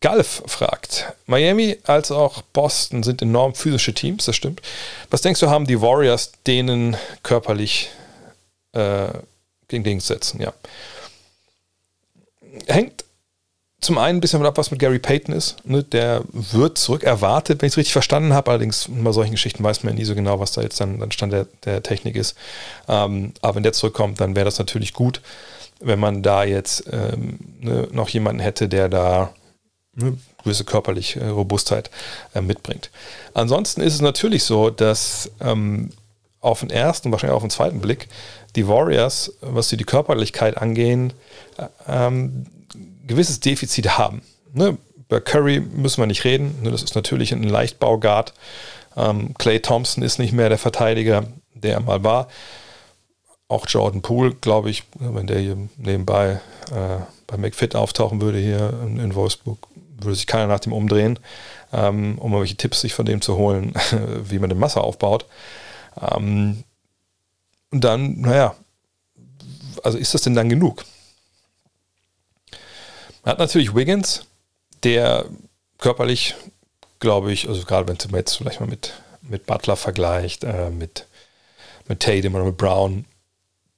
[0.00, 4.60] Galf fragt, Miami als auch Boston sind enorm physische Teams, das stimmt.
[5.10, 7.90] Was denkst du, haben die Warriors denen körperlich
[8.72, 9.08] äh,
[9.68, 10.52] entgegenzusetzen, ja.
[12.66, 13.04] Hängt
[13.84, 15.56] zum einen ein bisschen ab, was mit Gary Payton ist.
[15.66, 15.82] Ne?
[15.82, 18.50] Der wird zurück erwartet, wenn ich es richtig verstanden habe.
[18.50, 21.12] Allerdings bei solchen Geschichten weiß man ja nie so genau, was da jetzt dann, dann
[21.12, 22.36] Stand der, der Technik ist.
[22.88, 25.20] Ähm, aber wenn der zurückkommt, dann wäre das natürlich gut,
[25.84, 29.32] wenn man da jetzt ähm, ne, noch jemanden hätte, der da
[29.96, 31.90] eine gewisse körperliche äh, Robustheit
[32.34, 32.90] äh, mitbringt.
[33.32, 35.90] Ansonsten ist es natürlich so, dass ähm,
[36.40, 38.08] auf den ersten, wahrscheinlich auf den zweiten Blick,
[38.56, 41.12] die Warriors, was die Körperlichkeit angehen,
[41.56, 42.46] äh, ähm,
[43.06, 44.22] gewisses Defizit haben.
[44.52, 44.76] Ne?
[45.08, 46.62] Bei Curry müssen wir nicht reden.
[46.62, 46.70] Ne?
[46.70, 48.34] Das ist natürlich ein Leichtbaugard.
[48.96, 52.28] Ähm, Clay Thompson ist nicht mehr der Verteidiger, der er mal war.
[53.48, 58.72] Auch Jordan Poole, glaube ich, wenn der hier nebenbei äh, bei McFit auftauchen würde hier
[58.82, 59.58] in, in Wolfsburg,
[59.98, 61.18] würde sich keiner nach dem umdrehen,
[61.72, 63.74] ähm, um irgendwelche Tipps sich von dem zu holen,
[64.24, 65.26] wie man den Masse aufbaut.
[66.00, 66.64] Ähm,
[67.70, 68.54] und dann, naja,
[69.82, 70.84] also ist das denn dann genug?
[73.24, 74.26] Man hat natürlich Wiggins,
[74.82, 75.26] der
[75.78, 76.34] körperlich,
[77.00, 81.06] glaube ich, also gerade wenn man jetzt vielleicht mal mit, mit Butler vergleicht, äh, mit,
[81.88, 83.04] mit Tatum oder mit Brown,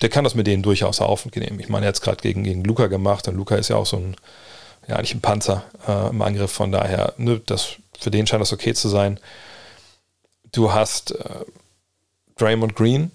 [0.00, 1.60] der kann das mit denen durchaus aufnehmen.
[1.60, 3.86] Ich meine, er hat es gerade gegen, gegen Luca gemacht und Luca ist ja auch
[3.86, 4.16] so ein,
[4.88, 8.52] ja, eigentlich ein Panzer äh, im Angriff, von daher, ne, das, für den scheint das
[8.52, 9.18] okay zu sein.
[10.52, 11.44] Du hast äh,
[12.36, 13.10] Draymond Green,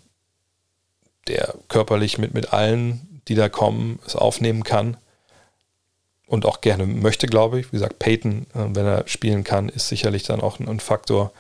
[1.27, 4.97] der körperlich mit, mit allen, die da kommen, es aufnehmen kann
[6.25, 7.67] und auch gerne möchte, glaube ich.
[7.67, 11.31] Wie gesagt, Peyton, äh, wenn er spielen kann, ist sicherlich dann auch ein, ein Faktor.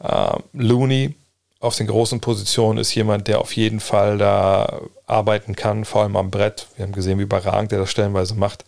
[0.00, 1.14] Äh, Looney
[1.60, 6.16] auf den großen Positionen ist jemand, der auf jeden Fall da arbeiten kann, vor allem
[6.16, 6.66] am Brett.
[6.76, 8.64] Wir haben gesehen, wie überragend er das stellenweise macht.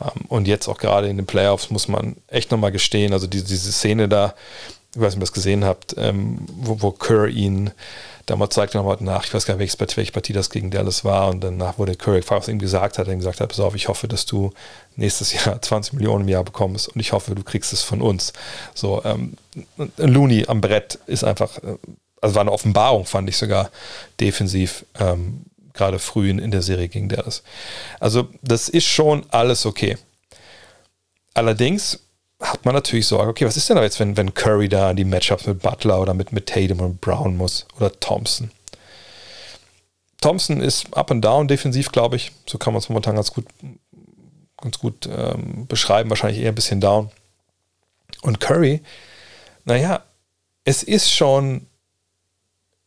[0.00, 3.44] Ähm, und jetzt auch gerade in den Playoffs muss man echt nochmal gestehen, also diese,
[3.44, 4.34] diese Szene da,
[4.94, 7.70] ich weiß nicht, ob ihr das gesehen habt, ähm, wo, wo Kerr ihn
[8.26, 11.28] Damals zeigte nochmal nach, ich weiß gar nicht, welche Partie das gegen Dallas war.
[11.28, 13.08] Und danach wurde Curry gefragt, was ihm gesagt hat.
[13.08, 14.52] Er gesagt hat, pass auf, ich hoffe, dass du
[14.94, 18.32] nächstes Jahr 20 Millionen im Jahr bekommst und ich hoffe, du kriegst es von uns.
[18.74, 19.34] So, ähm,
[19.96, 21.76] Looney am Brett ist einfach, äh,
[22.22, 23.70] also war eine Offenbarung, fand ich sogar
[24.20, 25.42] defensiv, ähm,
[25.74, 27.42] gerade früh in, in der Serie gegen Dallas.
[28.00, 29.98] Also, das ist schon alles okay.
[31.34, 32.00] Allerdings
[32.40, 34.96] hat man natürlich Sorge, okay, was ist denn da jetzt, wenn, wenn Curry da in
[34.96, 38.50] die Matchups mit Butler oder mit, mit Tatum und Brown muss oder Thompson?
[40.20, 42.30] Thompson ist up and down defensiv, glaube ich.
[42.46, 43.46] So kann man es momentan ganz gut,
[44.60, 46.10] ganz gut ähm, beschreiben.
[46.10, 47.10] Wahrscheinlich eher ein bisschen down.
[48.22, 48.82] Und Curry,
[49.64, 50.04] naja,
[50.64, 51.66] es ist schon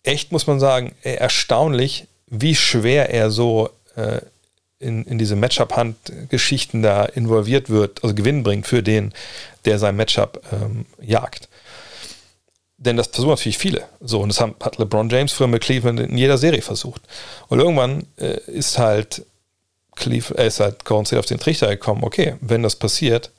[0.05, 4.21] echt, muss man sagen, erstaunlich, wie schwer er so äh,
[4.79, 9.13] in, in diese Matchup-Hand-Geschichten da involviert wird, also Gewinn bringt für den,
[9.65, 11.49] der sein Matchup ähm, jagt.
[12.77, 13.85] Denn das versuchen natürlich viele.
[14.01, 17.01] So, und das haben, hat LeBron James früher mit Cleveland in jeder Serie versucht.
[17.47, 19.25] Und irgendwann äh, ist halt
[19.95, 23.31] Cleveland, äh, ist halt Golden auf den Trichter gekommen, okay, wenn das passiert,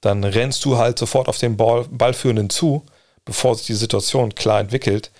[0.00, 2.86] dann rennst du halt sofort auf den Ball, Ballführenden zu,
[3.24, 5.10] bevor sich die Situation klar entwickelt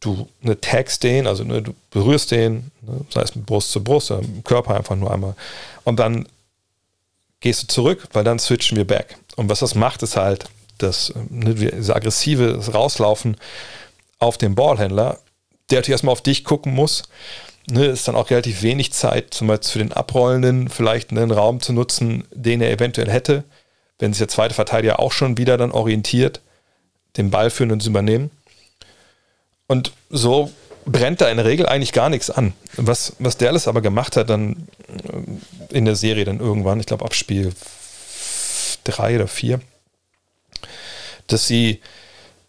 [0.00, 3.82] du ne, tagst den, also ne, du berührst den, ne, sei es mit Brust zu
[3.82, 5.34] Brust oder im Körper einfach nur einmal.
[5.84, 6.26] Und dann
[7.40, 9.16] gehst du zurück, weil dann switchen wir back.
[9.36, 10.46] Und was das macht, ist halt,
[10.78, 13.36] dass ne, diese aggressive Rauslaufen
[14.18, 15.18] auf den Ballhändler,
[15.70, 17.04] der natürlich erstmal auf dich gucken muss.
[17.70, 21.60] Ne, ist dann auch relativ wenig Zeit, zum Beispiel für den Abrollenden vielleicht einen Raum
[21.60, 23.44] zu nutzen, den er eventuell hätte,
[23.98, 26.40] wenn sich der zweite Verteidiger auch schon wieder dann orientiert,
[27.18, 28.30] den Ball führen und zu übernehmen.
[29.68, 30.50] Und so
[30.84, 32.54] brennt da in der Regel eigentlich gar nichts an.
[32.76, 37.04] Was, was Dallas aber gemacht hat, dann äh, in der Serie dann irgendwann, ich glaube
[37.04, 37.52] ab Spiel
[38.84, 39.60] drei oder vier,
[41.26, 41.80] dass sie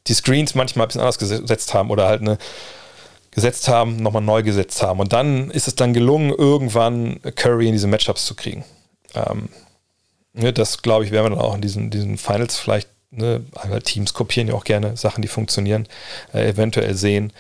[0.07, 2.37] die Screens manchmal ein bisschen anders gesetzt haben oder halt eine
[3.31, 4.99] gesetzt haben, nochmal neu gesetzt haben.
[4.99, 8.65] Und dann ist es dann gelungen, irgendwann Curry in diese Matchups zu kriegen.
[9.13, 9.49] Ähm,
[10.33, 13.43] ne, das, glaube ich, werden wir dann auch in diesen, diesen Finals vielleicht ne,
[13.83, 15.87] Teams kopieren ja auch gerne Sachen, die funktionieren,
[16.33, 17.33] äh, eventuell sehen.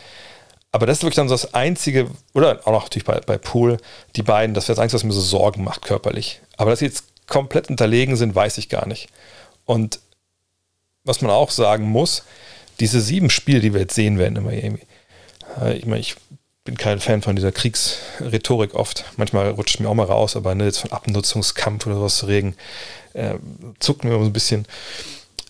[0.71, 3.77] Aber das ist wirklich dann so das Einzige, oder auch natürlich bei, bei Pool,
[4.15, 6.41] die beiden, das wäre das Einzige, was mir so Sorgen macht körperlich.
[6.57, 9.09] Aber dass sie jetzt komplett unterlegen sind, weiß ich gar nicht.
[9.65, 9.99] Und
[11.03, 12.23] was man auch sagen muss,
[12.79, 14.79] diese sieben Spiele, die wir jetzt sehen werden in Miami,
[15.59, 16.15] äh, ich meine, ich
[16.65, 19.05] bin kein Fan von dieser Kriegsrhetorik oft.
[19.17, 22.55] Manchmal rutscht mir auch mal raus, aber ne, jetzt von Abnutzungskampf oder sowas zu reden,
[23.13, 23.35] äh,
[23.79, 24.65] zuckt mir so ein bisschen.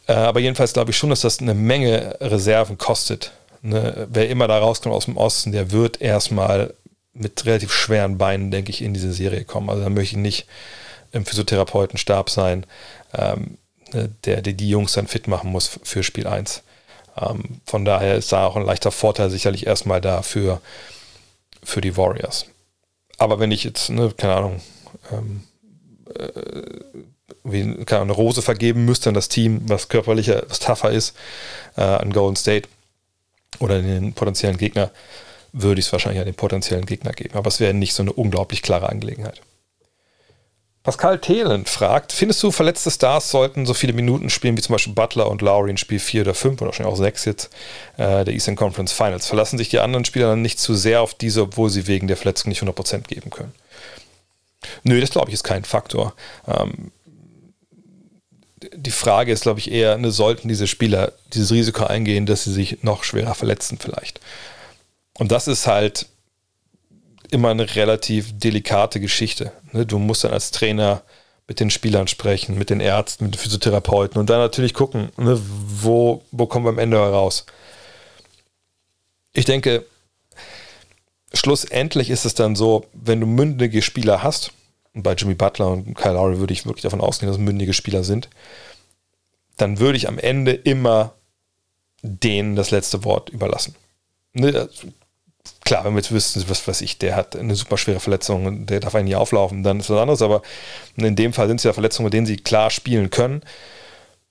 [0.09, 3.31] Äh, aber jedenfalls glaube ich schon, dass das eine Menge Reserven kostet.
[3.61, 4.07] Ne?
[4.09, 6.73] Wer immer da rauskommt aus dem Osten, der wird erstmal
[7.13, 9.69] mit relativ schweren Beinen, denke ich, in diese Serie kommen.
[9.69, 10.47] Also da möchte ich nicht
[11.11, 12.65] im Physiotherapeutenstab sein,
[13.13, 13.59] ähm,
[13.93, 16.63] ne, der, der die Jungs dann fit machen muss für Spiel 1.
[17.17, 20.59] Ähm, von daher ist da auch ein leichter Vorteil sicherlich erstmal da für,
[21.63, 22.47] für die Warriors.
[23.19, 24.61] Aber wenn ich jetzt, ne, keine Ahnung,
[25.11, 25.43] ähm,
[26.15, 26.31] äh,
[27.43, 31.15] eine Rose vergeben müsste an das Team, was körperlicher, was tougher ist,
[31.77, 32.67] äh, an Golden State
[33.59, 34.91] oder den potenziellen Gegner,
[35.51, 37.35] würde ich es wahrscheinlich an den potenziellen Gegner geben.
[37.35, 39.41] Aber es wäre nicht so eine unglaublich klare Angelegenheit.
[40.83, 44.93] Pascal Thelen fragt, findest du, verletzte Stars sollten so viele Minuten spielen wie zum Beispiel
[44.93, 47.49] Butler und Lowry in Spiel 4 oder 5 oder wahrscheinlich auch 6 jetzt
[47.97, 49.27] äh, der Eastern Conference Finals?
[49.27, 52.15] Verlassen sich die anderen Spieler dann nicht zu sehr auf diese, obwohl sie wegen der
[52.15, 53.53] Verletzung nicht 100% geben können?
[54.83, 56.13] Nö, das glaube ich ist kein Faktor.
[56.47, 56.91] Ähm,
[58.73, 62.53] die Frage ist, glaube ich, eher, ne, sollten diese Spieler dieses Risiko eingehen, dass sie
[62.53, 64.19] sich noch schwerer verletzen vielleicht.
[65.13, 66.07] Und das ist halt
[67.31, 69.51] immer eine relativ delikate Geschichte.
[69.71, 69.85] Ne?
[69.85, 71.03] Du musst dann als Trainer
[71.47, 75.39] mit den Spielern sprechen, mit den Ärzten, mit den Physiotherapeuten und dann natürlich gucken, ne,
[75.41, 77.45] wo, wo kommen wir am Ende heraus.
[79.33, 79.85] Ich denke,
[81.33, 84.51] schlussendlich ist es dann so, wenn du mündige Spieler hast,
[84.93, 88.03] und bei Jimmy Butler und Kyle Lowry würde ich wirklich davon ausgehen, dass mündige Spieler
[88.03, 88.29] sind,
[89.57, 91.13] dann würde ich am Ende immer
[92.01, 93.75] denen das letzte Wort überlassen.
[94.33, 94.69] Ne,
[95.63, 98.65] klar, wenn wir jetzt wüssten, was weiß ich, der hat eine super schwere Verletzung und
[98.67, 100.21] der darf eigentlich nie auflaufen, dann ist das anderes.
[100.21, 100.41] Aber
[100.95, 103.41] in dem Fall sind es ja Verletzungen, mit denen sie klar spielen können.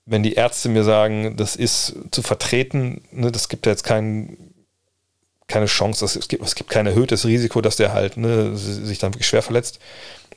[0.05, 4.48] Wenn die Ärzte mir sagen, das ist zu vertreten, ne, das gibt ja jetzt kein,
[5.49, 9.13] keine Chance, es gibt, es gibt kein erhöhtes Risiko, dass der halt ne, sich dann
[9.13, 9.79] wirklich schwer verletzt,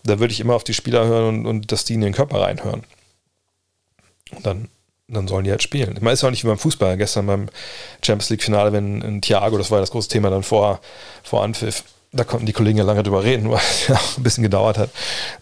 [0.05, 2.41] da würde ich immer auf die Spieler hören und, und dass die in den Körper
[2.41, 2.83] reinhören.
[4.35, 4.69] Und dann
[5.13, 5.95] dann sollen die halt spielen.
[5.95, 6.97] Ich meine, es ist auch nicht wie beim Fußball.
[6.97, 7.49] Gestern beim
[8.03, 10.81] Champions League-Finale, wenn ein Thiago, das war ja das große Thema dann vor,
[11.23, 14.23] vor Anpfiff, da konnten die Kollegen ja lange drüber reden, weil es ja auch ein
[14.23, 14.91] bisschen gedauert hat.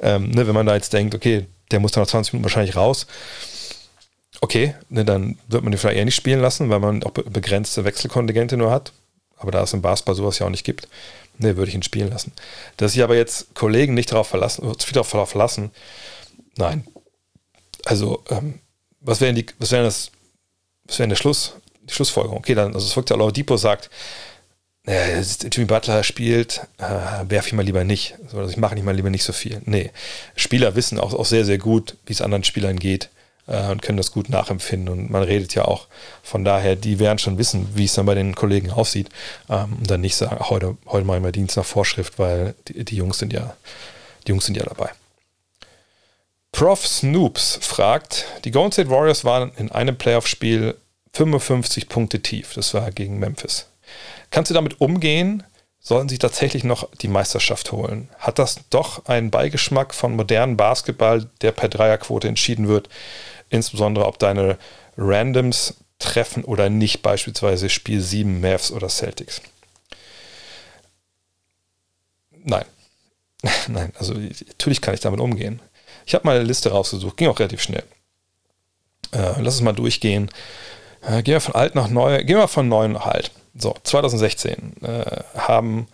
[0.00, 2.76] Ähm, ne, wenn man da jetzt denkt, okay, der muss dann nach 20 Minuten wahrscheinlich
[2.76, 3.06] raus,
[4.40, 7.84] okay, ne, dann wird man den vielleicht eher nicht spielen lassen, weil man auch begrenzte
[7.84, 8.92] Wechselkontingente nur hat.
[9.40, 10.86] Aber da es im Basketball sowas ja auch nicht gibt,
[11.38, 12.32] ne, würde ich ihn spielen lassen.
[12.76, 15.70] Dass sich aber jetzt Kollegen nicht darauf verlassen, viel darauf verlassen,
[16.56, 16.86] nein.
[17.86, 18.60] Also, ähm,
[19.00, 20.10] was wäre was wäre das,
[20.84, 21.54] was wäre der Schluss,
[21.88, 22.38] die Schlussfolgerung?
[22.38, 23.88] Okay, dann, also es wirkt ja Depot sagt,
[24.86, 28.16] äh, Jimmy Butler spielt, äh, werfe ich mal lieber nicht.
[28.24, 29.62] Also ich mache nicht mal lieber nicht so viel.
[29.64, 29.90] Nee.
[30.36, 33.08] Spieler wissen auch, auch sehr, sehr gut, wie es anderen Spielern geht
[33.50, 34.88] äh, und können das gut nachempfinden.
[34.88, 35.88] Und man redet ja auch
[36.22, 39.10] von daher, die werden schon wissen, wie es dann bei den Kollegen aussieht.
[39.48, 42.84] Ähm, und dann nicht sagen, heute, heute mache ich mal Dienst nach Vorschrift, weil die,
[42.84, 43.54] die Jungs sind ja,
[44.26, 44.90] die Jungs sind ja dabei.
[46.52, 50.76] Prof Snoops fragt, die Golden State Warriors waren in einem Playoff-Spiel
[51.12, 52.54] 55 Punkte tief.
[52.54, 53.66] Das war gegen Memphis.
[54.30, 55.42] Kannst du damit umgehen?
[55.82, 58.10] Sollten sie tatsächlich noch die Meisterschaft holen?
[58.18, 62.90] Hat das doch einen Beigeschmack von modernen Basketball, der per Dreierquote entschieden wird?
[63.50, 64.58] Insbesondere ob deine
[64.96, 69.42] Randoms treffen oder nicht, beispielsweise Spiel 7 Mavs oder Celtics.
[72.42, 72.64] Nein.
[73.68, 75.60] Nein, also natürlich kann ich damit umgehen.
[76.06, 77.84] Ich habe mal eine Liste rausgesucht, ging auch relativ schnell.
[79.12, 80.30] Äh, lass es mal durchgehen.
[81.02, 83.30] Äh, gehen wir von alt nach neu, gehen wir von neu nach alt.
[83.54, 85.88] So, 2016 äh, haben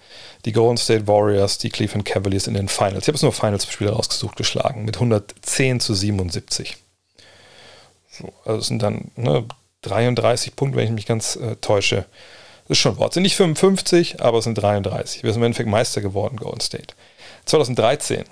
[0.45, 3.91] die Golden State Warriors die Cleveland Cavaliers in den Finals, ich habe es nur Finals-Spiele
[3.91, 6.77] rausgesucht, geschlagen, mit 110 zu 77.
[8.19, 9.45] So, also es sind dann ne,
[9.83, 12.07] 33 Punkte, wenn ich mich ganz äh, täusche.
[12.63, 13.15] Das ist schon Wort.
[13.15, 15.23] Sind nicht 55, aber es sind 33.
[15.23, 16.95] Wir sind im Endeffekt Meister geworden, Golden State.
[17.45, 18.25] 2013,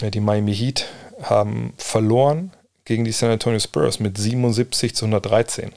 [0.00, 0.86] die Miami Heat
[1.22, 2.52] haben verloren
[2.84, 5.72] gegen die San Antonio Spurs mit 77 zu 113.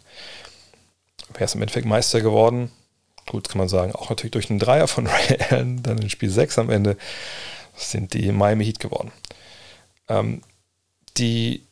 [1.34, 2.72] Wer ist im Endeffekt Meister geworden?
[3.26, 6.30] Gut, kann man sagen, auch natürlich durch den Dreier von Ray Allen, dann in Spiel
[6.30, 6.98] 6 am Ende
[7.76, 9.12] sind die Miami Heat geworden.
[10.08, 10.42] Ähm,
[11.18, 11.66] die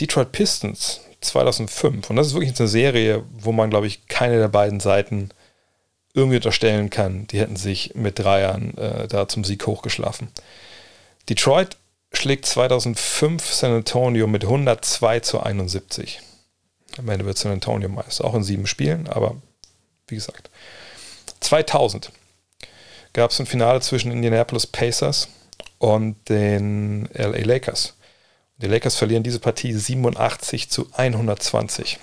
[0.00, 4.48] Detroit Pistons 2005, und das ist wirklich eine Serie, wo man, glaube ich, keine der
[4.48, 5.30] beiden Seiten
[6.14, 10.28] irgendwie unterstellen kann, die hätten sich mit Dreiern äh, da zum Sieg hochgeschlafen.
[11.28, 11.76] Detroit
[12.12, 16.20] schlägt 2005 San Antonio mit 102 zu 71.
[16.98, 19.36] Am Ende wird San Antonio Meister, auch in sieben Spielen, aber
[20.06, 20.50] wie gesagt.
[21.40, 22.12] 2000
[23.12, 25.28] gab es ein Finale zwischen Indianapolis Pacers
[25.78, 27.94] und den LA Lakers.
[28.58, 31.98] Die Lakers verlieren diese Partie 87 zu 120.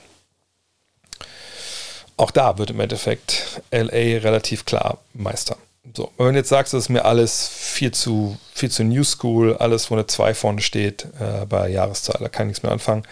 [2.17, 5.57] Auch da wird im Endeffekt LA relativ klar Meister.
[5.95, 9.57] So, wenn du jetzt sagst, das ist mir alles viel zu, viel zu New School,
[9.57, 13.03] alles, wo eine 2 vorne steht, äh, bei Jahreszahl, da kann ich nichts mehr anfangen,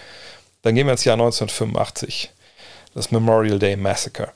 [0.61, 2.31] dann gehen wir ins Jahr 1985.
[2.93, 4.31] Das Memorial Day Massacre.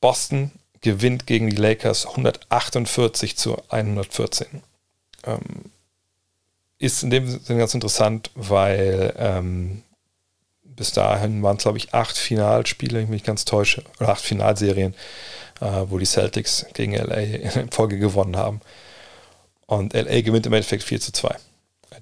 [0.00, 4.62] Boston gewinnt gegen die Lakers 148 zu 114.
[5.24, 5.40] Ähm,
[6.80, 9.82] ist in dem Sinne ganz interessant, weil ähm,
[10.64, 14.22] bis dahin waren es, glaube ich, acht Finalspiele, wenn ich mich ganz täusche, oder acht
[14.22, 14.94] Finalserien
[15.60, 17.14] äh, wo die Celtics gegen LA
[17.60, 18.60] in Folge gewonnen haben.
[19.66, 21.36] Und LA gewinnt im Endeffekt 4 zu 2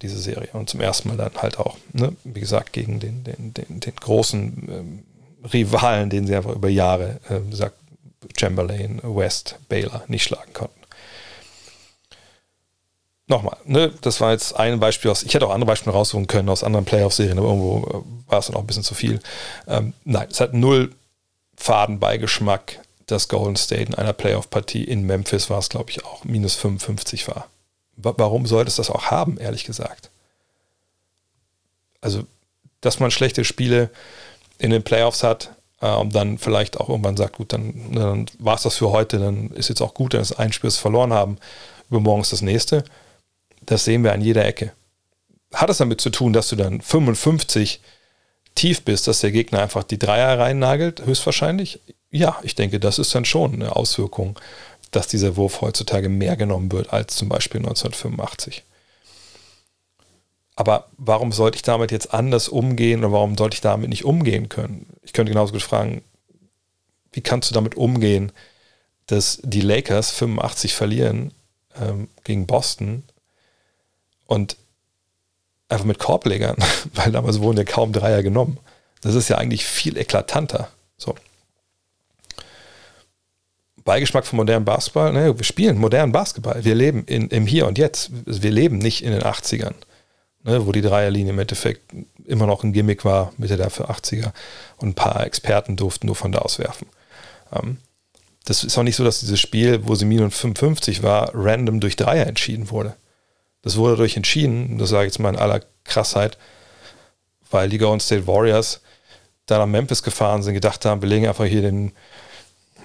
[0.03, 0.49] diese Serie.
[0.53, 3.97] Und zum ersten Mal dann halt auch, ne, wie gesagt, gegen den, den, den, den
[3.97, 5.03] großen ähm,
[5.53, 7.77] Rivalen, den sie einfach über Jahre, äh, sagt
[8.39, 10.78] Chamberlain, West, Baylor nicht schlagen konnten.
[13.29, 16.49] Nochmal, ne, das war jetzt ein Beispiel aus, ich hätte auch andere Beispiele raussuchen können
[16.49, 19.21] aus anderen Playoff-Serien, aber irgendwo äh, war es dann auch ein bisschen zu viel.
[19.67, 20.95] Ähm, nein, es hat null
[21.57, 26.55] Fadenbeigeschmack, dass Golden State in einer Playoff-Partie in Memphis war es, glaube ich, auch minus
[26.55, 27.49] 55 war
[27.99, 30.11] warum sollte es das auch haben, ehrlich gesagt?
[32.01, 32.25] Also,
[32.81, 33.91] dass man schlechte Spiele
[34.59, 35.51] in den Playoffs hat
[35.81, 39.19] äh, und dann vielleicht auch irgendwann sagt, gut, dann, dann war es das für heute,
[39.19, 41.39] dann ist jetzt auch gut, dass ein Spiel verloren haben,
[41.91, 42.85] übermorgen ist das nächste.
[43.69, 44.73] Das sehen wir an jeder Ecke.
[45.53, 47.81] Hat es damit zu tun, dass du dann 55
[48.55, 51.81] tief bist, dass der Gegner einfach die Dreier reinnagelt, höchstwahrscheinlich?
[52.11, 54.39] Ja, ich denke, das ist dann schon eine Auswirkung
[54.91, 58.65] dass dieser Wurf heutzutage mehr genommen wird als zum Beispiel 1985.
[60.57, 64.49] Aber warum sollte ich damit jetzt anders umgehen oder warum sollte ich damit nicht umgehen
[64.49, 64.87] können?
[65.03, 66.03] Ich könnte genauso gut fragen,
[67.13, 68.33] wie kannst du damit umgehen,
[69.07, 71.33] dass die Lakers 85 verlieren
[71.81, 73.05] ähm, gegen Boston
[74.29, 74.57] und
[75.69, 76.57] einfach mit Korblegern,
[76.95, 78.59] weil damals wurden ja kaum Dreier genommen.
[79.01, 80.69] Das ist ja eigentlich viel eklatanter.
[80.97, 81.15] So.
[83.85, 85.13] Beigeschmack von modernem Basketball.
[85.13, 85.37] Ne?
[85.37, 86.65] Wir spielen modernen Basketball.
[86.65, 88.11] Wir leben in, im Hier und Jetzt.
[88.27, 89.75] Wir leben nicht in den 80ern,
[90.45, 90.67] ne?
[90.67, 91.83] wo die Dreierlinie im Endeffekt
[92.27, 94.33] immer noch ein Gimmick war, Mitte der 80er.
[94.77, 96.87] Und ein paar Experten durften nur von da aus werfen.
[97.53, 97.79] Ähm,
[98.45, 101.97] das ist auch nicht so, dass dieses Spiel, wo sie minus 55 war, random durch
[101.97, 102.95] Dreier entschieden wurde.
[103.69, 106.39] Das wurde dadurch entschieden, das sage ich jetzt mal in aller Krassheit,
[107.51, 108.81] weil die Golden State Warriors
[109.45, 111.93] da nach Memphis gefahren sind, gedacht haben, wir legen einfach hier den,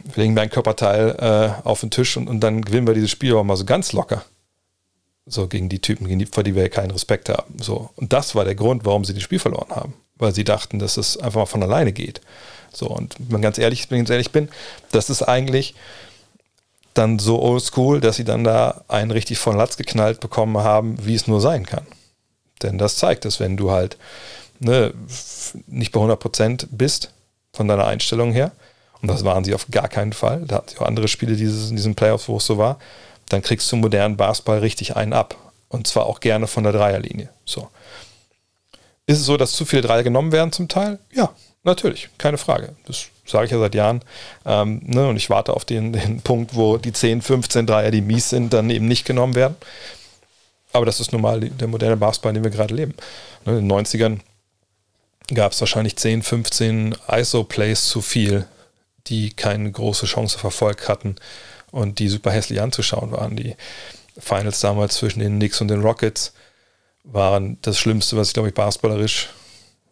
[0.03, 3.11] wir legen mir ein Körperteil äh, auf den Tisch und, und dann gewinnen wir dieses
[3.11, 4.25] Spiel aber mal so ganz locker.
[5.25, 7.59] So gegen die Typen, gegen die, vor die wir keinen Respekt haben.
[7.61, 7.89] So.
[7.95, 9.93] Und das war der Grund, warum sie das Spiel verloren haben.
[10.17, 12.19] Weil sie dachten, dass es einfach mal von alleine geht.
[12.73, 14.49] So, und wenn man ganz ehrlich, wenn ich ganz ehrlich bin,
[14.91, 15.75] das ist eigentlich
[16.93, 21.15] dann so oldschool, dass sie dann da einen richtig von Latz geknallt bekommen haben, wie
[21.15, 21.85] es nur sein kann.
[22.61, 23.97] Denn das zeigt, dass wenn du halt
[24.59, 24.93] ne,
[25.67, 27.11] nicht bei 100% bist
[27.51, 28.51] von deiner Einstellung her,
[29.03, 30.45] und das waren sie auf gar keinen Fall.
[30.47, 32.79] Da hatten sie auch andere Spiele dieses, in diesen Playoffs, wo es so war.
[33.27, 35.35] Dann kriegst du modernen Basketball richtig einen ab.
[35.67, 37.27] Und zwar auch gerne von der Dreierlinie.
[37.43, 37.67] So.
[39.05, 40.99] Ist es so, dass zu viele Dreier genommen werden zum Teil?
[41.11, 41.33] Ja,
[41.63, 42.77] natürlich, keine Frage.
[42.85, 44.01] Das sage ich ja seit Jahren.
[44.45, 48.01] Ähm, ne, und ich warte auf den, den Punkt, wo die 10, 15 Dreier, die
[48.01, 49.55] mies sind, dann eben nicht genommen werden.
[50.71, 52.95] Aber das ist nun mal der moderne Basketball, in dem wir gerade leben.
[53.45, 54.19] Ne, in den 90ern
[55.33, 58.45] gab es wahrscheinlich 10, 15 ISO-Plays zu viel
[59.07, 61.15] die keine große Chance verfolgt hatten
[61.71, 63.35] und die super hässlich anzuschauen waren.
[63.35, 63.55] Die
[64.17, 66.33] Finals damals zwischen den Knicks und den Rockets
[67.03, 69.29] waren das Schlimmste, was ich glaube ich basketballerisch,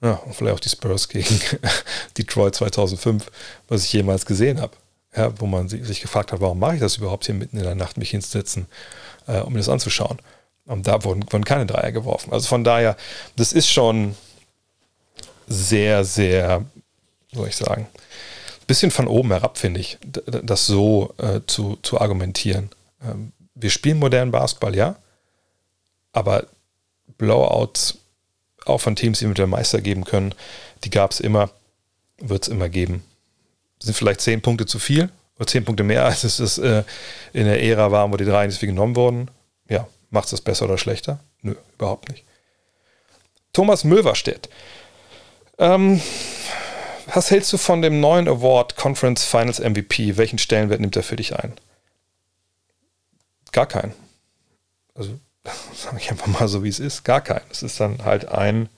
[0.01, 1.39] ja, und vielleicht auch die Spurs gegen
[2.17, 3.25] Detroit 2005,
[3.67, 4.73] was ich jemals gesehen habe.
[5.15, 7.75] Ja, wo man sich gefragt hat, warum mache ich das überhaupt hier mitten in der
[7.75, 8.65] Nacht, mich hinzusetzen,
[9.27, 10.19] äh, um mir das anzuschauen.
[10.65, 12.31] Und da wurden, wurden keine Dreier geworfen.
[12.31, 12.95] Also von daher,
[13.35, 14.15] das ist schon
[15.47, 16.63] sehr, sehr,
[17.33, 17.87] soll ich sagen,
[18.67, 22.69] bisschen von oben herab, finde ich, das so äh, zu, zu argumentieren.
[23.03, 24.95] Ähm, wir spielen modernen Basketball, ja,
[26.13, 26.45] aber
[27.17, 27.97] Blowouts
[28.65, 30.33] auch von Teams, die mit der Meister geben können,
[30.83, 31.49] die gab es immer,
[32.17, 33.03] wird es immer geben.
[33.79, 36.83] Sind vielleicht zehn Punkte zu viel oder zehn Punkte mehr, als es äh,
[37.33, 39.31] in der Ära war, wo die drei viel genommen wurden.
[39.69, 41.19] Ja, macht es das besser oder schlechter?
[41.41, 42.23] Nö, überhaupt nicht.
[43.53, 44.49] Thomas Möverstedt.
[45.57, 46.01] Ähm,
[47.13, 50.17] was hältst du von dem neuen Award Conference Finals MVP?
[50.17, 51.53] Welchen Stellenwert nimmt er für dich ein?
[53.51, 53.93] Gar keinen.
[54.95, 55.19] Also
[55.75, 57.03] sage ich einfach mal so, wie es ist.
[57.03, 57.45] Gar keinen.
[57.49, 58.69] Es ist dann halt ein,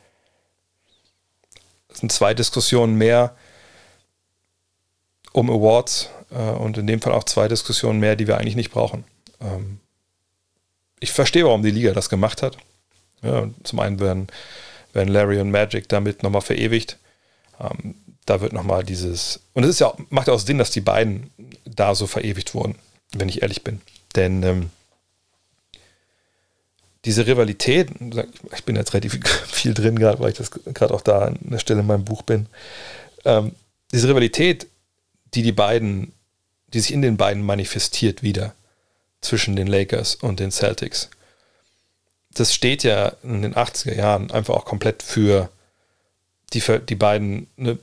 [1.89, 3.35] es sind zwei Diskussionen mehr
[5.31, 8.71] um Awards äh, und in dem Fall auch zwei Diskussionen mehr, die wir eigentlich nicht
[8.71, 9.03] brauchen.
[9.41, 9.79] Ähm,
[10.99, 12.57] ich verstehe, warum die Liga das gemacht hat.
[13.21, 14.27] Ja, zum einen werden,
[14.93, 16.97] werden Larry und Magic damit nochmal verewigt.
[17.59, 17.95] Ähm,
[18.25, 19.41] da wird nochmal dieses.
[19.53, 21.29] Und es ist ja, macht auch Sinn, dass die beiden
[21.65, 22.75] da so verewigt wurden,
[23.11, 23.81] wenn ich ehrlich bin.
[24.15, 24.69] Denn ähm,
[27.05, 27.89] diese Rivalität,
[28.55, 31.59] ich bin jetzt relativ viel drin gerade, weil ich das gerade auch da an der
[31.59, 32.47] Stelle in meinem Buch bin.
[33.25, 33.53] Ähm,
[33.91, 34.67] diese Rivalität,
[35.33, 36.13] die die beiden,
[36.67, 38.55] die sich in den beiden manifestiert wieder
[39.21, 41.09] zwischen den Lakers und den Celtics.
[42.33, 45.49] Das steht ja in den 80er Jahren einfach auch komplett für
[46.53, 47.77] die, die beiden ne,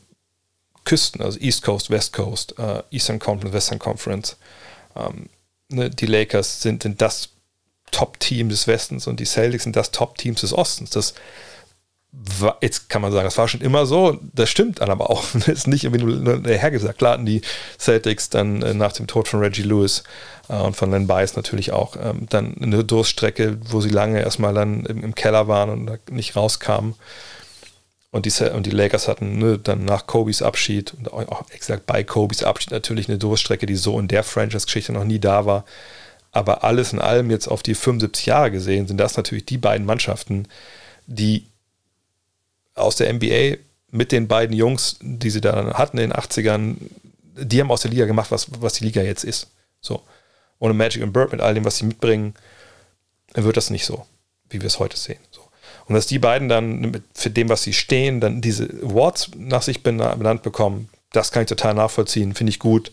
[0.84, 4.36] Küsten, also East Coast, West Coast, uh, Eastern Conference, Western Conference.
[4.96, 5.28] Ähm,
[5.68, 7.30] ne, die Lakers sind, sind das
[7.90, 10.90] Top-Team des Westens und die Celtics sind das Top-Team des Ostens.
[10.90, 11.14] Das
[12.12, 15.24] war, jetzt kann man sagen, das war schon immer so, das stimmt dann aber auch.
[15.34, 16.98] Das ist nicht irgendwie nur hergesagt.
[16.98, 17.42] Klar hatten die
[17.78, 20.02] Celtics dann äh, nach dem Tod von Reggie Lewis
[20.48, 24.54] äh, und von Len Bias natürlich auch ähm, dann eine Durststrecke, wo sie lange erstmal
[24.54, 26.94] dann im, im Keller waren und nicht rauskamen.
[28.12, 32.02] Und die, und die Lakers hatten ne, dann nach Kobes Abschied und auch exakt bei
[32.02, 35.64] Kobes Abschied natürlich eine Durststrecke, die so in der Franchise-Geschichte noch nie da war.
[36.32, 39.86] Aber alles in allem jetzt auf die 75 Jahre gesehen, sind das natürlich die beiden
[39.86, 40.46] Mannschaften,
[41.06, 41.46] die
[42.74, 43.56] aus der NBA
[43.90, 46.76] mit den beiden Jungs, die sie da hatten in den 80ern,
[47.36, 49.48] die haben aus der Liga gemacht, was, was die Liga jetzt ist.
[49.80, 50.02] So.
[50.58, 52.34] Ohne Magic und Bird mit all dem, was sie mitbringen,
[53.34, 54.06] wird das nicht so,
[54.50, 55.18] wie wir es heute sehen.
[55.30, 55.40] So.
[55.86, 59.82] Und dass die beiden dann für dem, was sie stehen, dann diese Awards nach sich
[59.82, 62.92] benannt bekommen, das kann ich total nachvollziehen, finde ich gut.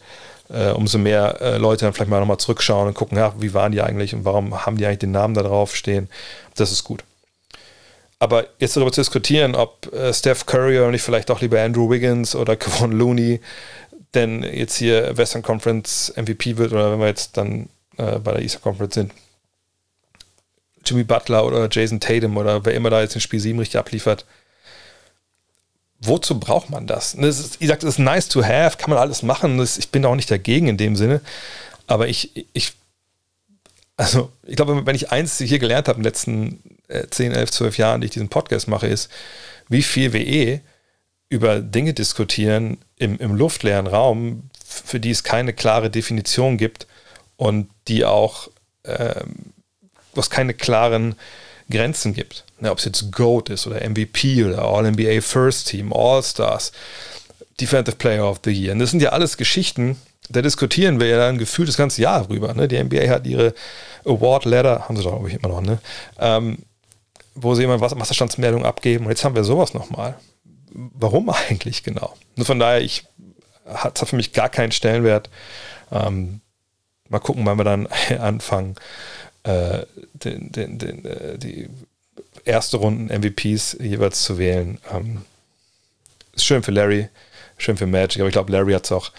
[0.50, 3.74] Äh, umso mehr äh, Leute dann vielleicht mal nochmal zurückschauen und gucken, ja, wie waren
[3.74, 6.10] die eigentlich und warum haben die eigentlich den Namen da drauf stehen.
[6.56, 7.04] Das ist gut.
[8.20, 11.90] Aber jetzt darüber zu diskutieren, ob äh, Steph Curry oder nicht vielleicht auch lieber Andrew
[11.90, 13.42] Wiggins oder Kevon Looney
[14.14, 18.42] denn jetzt hier Western Conference MVP wird oder wenn wir jetzt dann äh, bei der
[18.42, 19.14] Eastern Conference sind,
[20.86, 24.26] Jimmy Butler oder Jason Tatum oder wer immer da jetzt in Spiel 7 richtig abliefert.
[26.00, 27.16] Wozu braucht man das?
[27.18, 29.58] das ist, ich sage, das ist nice to have, kann man alles machen.
[29.58, 31.22] Das, ich bin auch nicht dagegen in dem Sinne.
[31.88, 32.74] Aber ich, ich
[33.98, 36.60] also ich glaube, wenn ich eins hier gelernt habe in den letzten
[37.10, 39.10] 10, 11, 12 Jahren, die ich diesen Podcast mache, ist,
[39.68, 40.62] wie viel wir eh
[41.30, 46.88] über Dinge diskutieren im, im luftleeren Raum, für die es keine klare Definition gibt
[47.36, 48.50] und die auch,
[48.86, 49.54] ähm,
[50.14, 51.16] wo es keine klaren
[51.70, 52.46] Grenzen gibt.
[52.60, 56.72] Ne, Ob es jetzt GOAT ist oder MVP oder All-NBA First Team, All-Stars,
[57.60, 58.74] Defensive Player of the Year.
[58.74, 59.98] Und das sind ja alles Geschichten,
[60.30, 62.54] da diskutieren wir ja dann gefühlt das ganze Jahr drüber.
[62.54, 62.68] Ne?
[62.68, 63.54] Die NBA hat ihre
[64.06, 65.80] Award Letter, haben sie doch, glaube ich, immer noch, ne?
[66.20, 66.60] Ähm,
[67.36, 69.06] wo sie immer Wasserstandsmeldungen abgeben.
[69.06, 70.16] Und jetzt haben wir sowas nochmal.
[70.72, 72.14] Warum eigentlich genau?
[72.36, 73.06] Nur von daher, ich
[73.66, 75.30] hat für mich gar keinen Stellenwert.
[75.92, 76.42] Ähm,
[77.10, 77.88] mal gucken, wann wir dann
[78.20, 78.76] anfangen,
[79.44, 81.70] äh, den, den, den, äh, die
[82.46, 84.80] erste Runden MVPs jeweils zu wählen.
[84.92, 85.22] Ähm,
[86.34, 87.10] ist schön für Larry,
[87.58, 89.12] schön für Magic, aber ich glaube, Larry hat es auch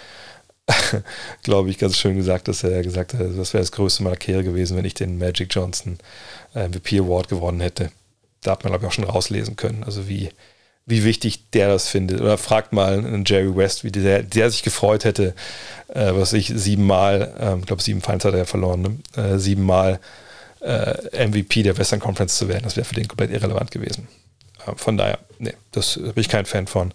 [1.43, 4.45] glaube ich, ganz schön gesagt, dass er gesagt hat, das wäre das größte meiner Karriere
[4.45, 5.99] gewesen, wenn ich den Magic Johnson
[6.55, 7.91] äh, MVP Award gewonnen hätte.
[8.43, 10.31] Da hat man, glaube ich, auch schon rauslesen können, also wie,
[10.89, 12.21] wie wichtig der das findet.
[12.21, 15.35] Oder fragt mal einen Jerry West, wie der, der sich gefreut hätte,
[15.89, 19.23] äh, was ich siebenmal, ich glaube, sieben Finals hat er ja verloren, ne?
[19.23, 20.01] äh, siebenmal
[20.61, 22.65] äh, MVP der Western Conference zu werden.
[22.65, 24.09] Das wäre für den komplett irrelevant gewesen.
[24.67, 26.93] Äh, von daher, nee, das bin ich kein Fan von.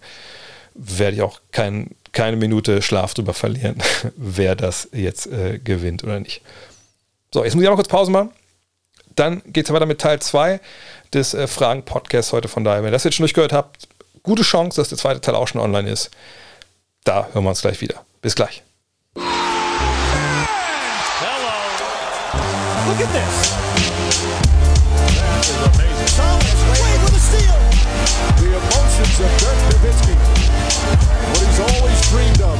[0.74, 3.76] Werde ich auch kein keine Minute Schlaf drüber verlieren,
[4.16, 6.40] wer das jetzt äh, gewinnt oder nicht.
[7.32, 8.30] So, jetzt muss ich auch kurz Pause machen.
[9.16, 10.60] Dann geht es weiter mit Teil 2
[11.12, 12.48] des äh, Fragen-Podcasts heute.
[12.48, 13.86] Von daher, wenn ihr das jetzt schon durchgehört habt,
[14.22, 16.10] gute Chance, dass der zweite Teil auch schon online ist.
[17.04, 18.04] Da hören wir uns gleich wieder.
[18.22, 18.62] Bis gleich.
[19.14, 19.24] Hello.
[22.88, 23.54] Look at this.
[25.14, 26.10] That is amazing.
[26.16, 27.58] Thomas Wade with a steal.
[28.40, 30.16] The emotions of Dirk Nowitzki.
[31.30, 32.58] What he's always dreamed of.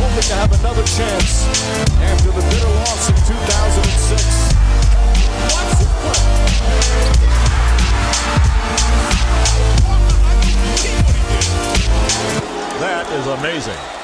[0.00, 1.46] Hoping to have another chance
[2.00, 4.52] after the bitter loss in 2006.
[6.04, 7.52] Watch this play.
[12.80, 14.01] That is amazing.